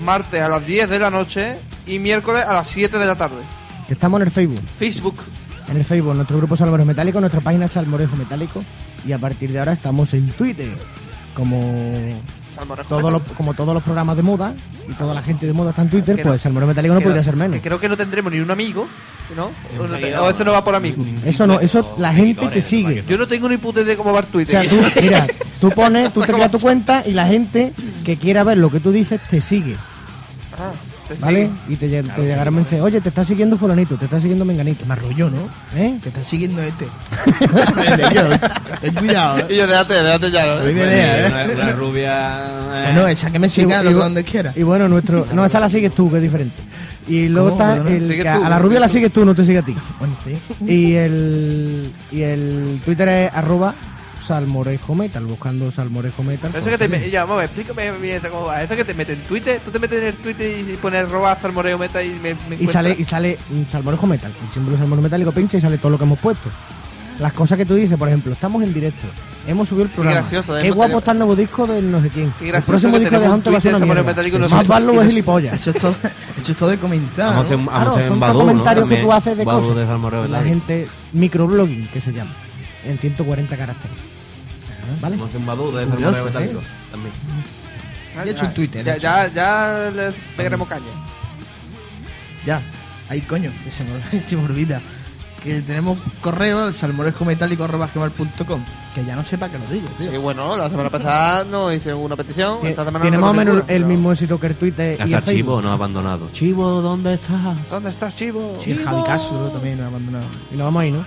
[0.00, 3.42] martes a las 10 de la noche y miércoles a las 7 de la tarde.
[3.86, 4.60] Que estamos en el Facebook.
[4.76, 5.16] Facebook.
[5.68, 8.62] En el Facebook, nuestro grupo Salmorejo Metálico, nuestra página Salmorejo Metálico.
[9.06, 10.76] Y a partir de ahora estamos en Twitter.
[11.34, 12.20] Como
[12.88, 14.54] todos los, como todos los programas de moda
[14.88, 17.00] y toda la gente de moda está en Twitter, Que no- pues Salmorejo Metálico no
[17.00, 17.56] podría ser menos.
[17.56, 18.86] que creo que no tendremos ni un amigo,
[19.36, 19.46] ¿no?
[19.46, 20.20] O, no te- seguidor.
[20.22, 21.04] o eso no va por amigo.
[21.24, 23.02] Eso no, eso la gente te sigue.
[23.08, 24.62] Yo no tengo ni puta idea de cómo va el O Twitter.
[24.62, 25.26] sea, tú, mira,
[25.60, 27.72] tú pones, tú te creas tu cuenta y la gente
[28.04, 29.76] que quiera ver lo que tú dices te sigue,
[30.56, 30.70] Ah,
[31.08, 31.50] te ¿vale?
[31.68, 34.84] Y te, te llegará un mensaje, oye, te está siguiendo fulanito, te está siguiendo menganito,
[34.86, 35.48] Me arrolló, ¿no?
[35.76, 35.98] ¿eh?
[36.02, 36.86] Te está siguiendo este.
[38.80, 39.46] Ten cuidado, ¿eh?
[39.50, 40.64] Y yo, déjate, déjate ya, ¿no?
[40.64, 41.24] Bien, ¿eh?
[41.28, 42.38] Una, una rubia.
[42.46, 44.52] eh, Bueno, echa que me siga Y- lo que donde quiera.
[44.56, 45.26] Y bueno, nuestro.
[45.32, 46.62] No, esa la sigues tú, que es diferente.
[47.06, 47.62] Y luego ¿Cómo?
[47.74, 49.44] está el Sigues que a tú, a la rubia la Sigues sigues tú, no te
[49.44, 49.74] sigue a ti.
[49.98, 50.38] Bueno, sí.
[50.66, 51.92] Y el.
[52.10, 53.74] Y el Twitter es arroba
[54.26, 56.50] salmorejo metal, buscando salmorejo metal.
[56.52, 58.62] Pero eso que te me- ya, vamos, explícame bien cómo va.
[58.62, 61.36] Esto que te mete en Twitter, tú te metes en el Twitter y pones roba
[61.40, 64.34] Salmoreo Meta y me, me Y sale, y sale un salmorejo metal.
[64.42, 66.48] El símbolo salmorejo metálico pincha y sale todo lo que hemos puesto.
[67.20, 69.06] Las cosas que tú dices, por ejemplo, estamos en directo.
[69.46, 70.16] Hemos subido el programa.
[70.20, 70.62] gracioso, ¿eh?
[70.62, 72.32] Qué Hemos guapo tenido- está el nuevo disco del no sé quién.
[72.38, 74.26] Qué el gracioso próximo disco de Hunter va a ser una Salmorejo mierda.
[74.48, 75.54] Y Más Barlow y es gilipollas.
[75.60, 75.94] Eso es todo,
[76.42, 77.34] eso es todo de comentar.
[77.34, 79.76] Vamos vamos son comentarios que tú haces de Badu cosas.
[79.76, 82.30] de Salmoreo La gente, microblogging, que se llama.
[82.86, 83.96] en 140 caracteres.
[85.00, 85.16] ¿Vale?
[85.16, 86.60] Un Badu de Curioso, Salmoreo Metálico.
[86.60, 86.64] ¿eh?
[86.90, 87.14] También.
[88.16, 89.02] Ya he hecho un Twitter, Ya, hecho.
[89.02, 90.84] ya, ya le pegaremos caña.
[92.46, 92.60] Ya,
[93.08, 94.80] ahí coño, que se me, se me olvida.
[95.42, 98.64] Que tenemos correo al salmorescometálico.com.
[98.94, 100.14] Que ya no sepa que lo digo, tío.
[100.14, 102.64] Y bueno, la semana pasada nos hice una petición.
[102.66, 105.02] Esta semana Tiene no más o menos ninguna, el mismo éxito que el Twitter y
[105.02, 105.34] Hasta el Facebook.
[105.36, 106.30] Chivo no ha abandonado.
[106.30, 107.68] Chivo, ¿dónde estás?
[107.70, 108.58] ¿Dónde estás, chivo?
[108.64, 110.26] Y el Javi Castro también nos ha abandonado.
[110.50, 111.04] Y nos vamos ahí, ¿no?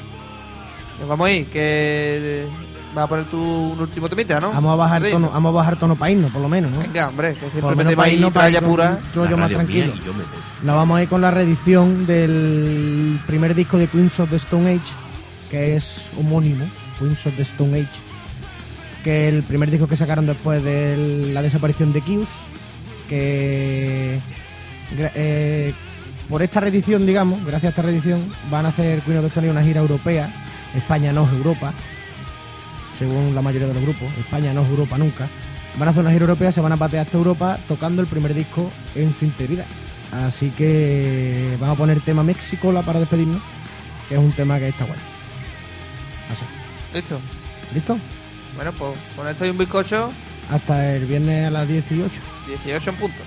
[0.99, 2.47] Nos vamos ahí, que eh,
[2.95, 3.39] vas a poner tú
[3.73, 4.51] un último temita, ¿no?
[4.51, 5.11] Vamos a bajar Sí.
[5.11, 6.79] tono, vamos a bajar tono para irnos, por lo menos, ¿no?
[6.79, 8.99] Venga, hombre, que siempre metemos para ahí irnos para tralla pura.
[9.15, 9.93] rollo La más tranquilo.
[9.95, 10.31] y yo me voy.
[10.63, 14.69] Nos vamos a ir con la reedición del primer disco de Queens of the Stone
[14.73, 14.93] Age,
[15.51, 16.65] que es homónimo,
[16.99, 17.89] Queens of the Stone Age,
[19.03, 22.27] que es el primer disco que sacaron después de la desaparición de Kius,
[23.07, 24.19] que
[24.97, 25.73] eh,
[26.29, 29.47] por esta reedición, digamos, gracias a esta reedición, van a hacer Queens of the Stone
[29.47, 30.29] Age una gira europea,
[30.75, 31.73] España no es Europa,
[32.99, 35.27] según la mayoría de los grupos, España no es Europa nunca.
[35.77, 38.33] Van a hacer una gira europea, se van a patear hasta Europa tocando el primer
[38.33, 39.65] disco en su integridad.
[40.11, 43.41] Así que vamos a poner tema Mexicola para despedirnos,
[44.09, 45.01] que es un tema que está bueno.
[46.31, 46.43] Así.
[46.93, 47.19] Listo.
[47.73, 47.97] ¿Listo?
[48.55, 50.11] Bueno, pues con esto y un bizcocho,
[50.49, 52.09] Hasta el viernes a las 18.
[52.47, 53.17] 18 en punto.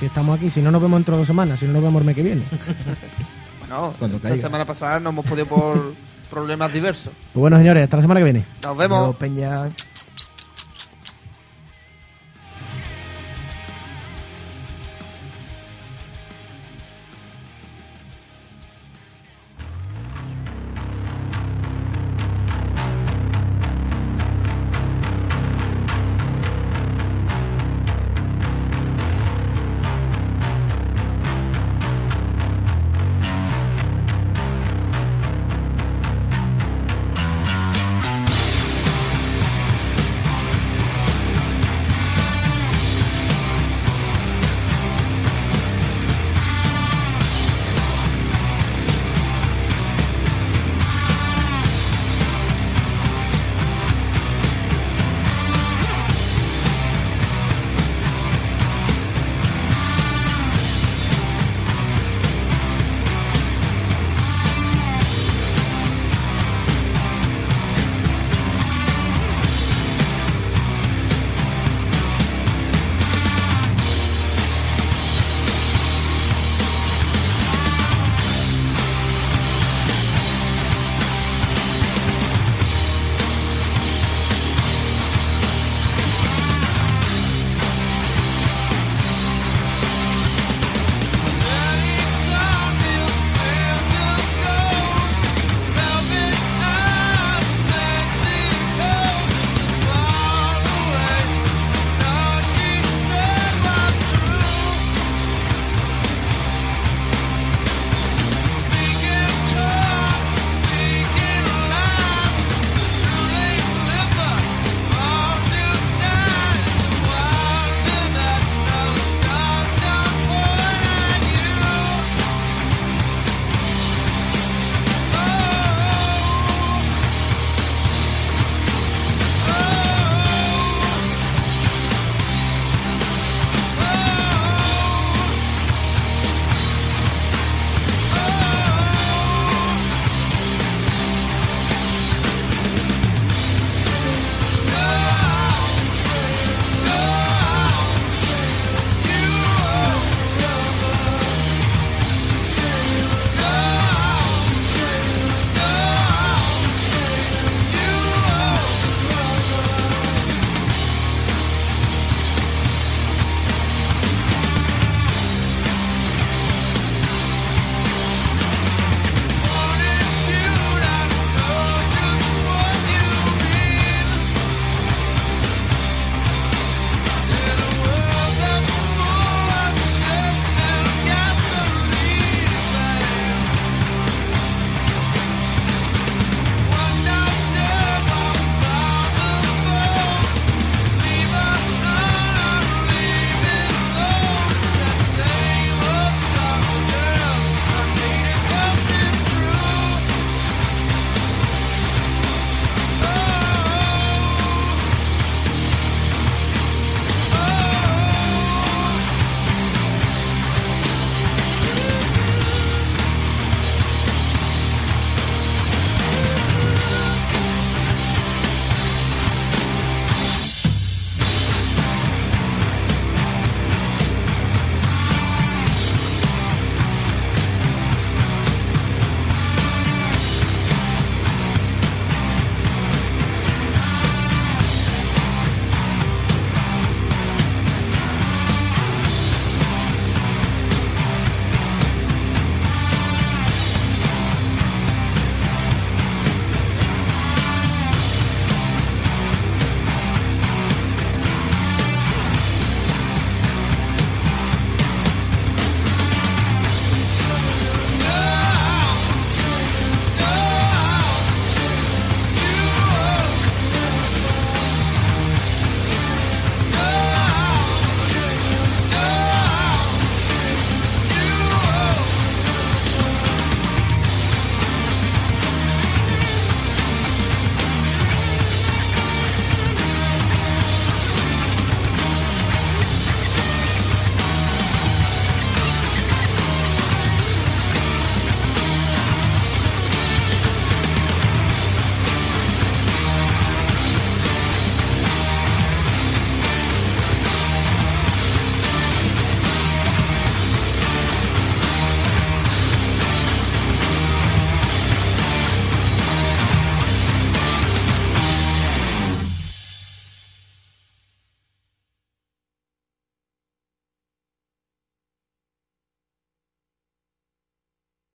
[0.00, 2.00] Si estamos aquí, si no nos vemos dentro de dos semanas, si no nos vemos
[2.02, 2.42] el mes que viene.
[3.66, 4.36] Bueno, Cuando caiga.
[4.42, 5.94] semana pasada no hemos podido por
[6.34, 7.12] problemas diversos.
[7.32, 8.44] Pues bueno, señores, hasta la semana que viene.
[8.62, 8.98] Nos vemos.
[9.00, 9.68] Adiós, Peña.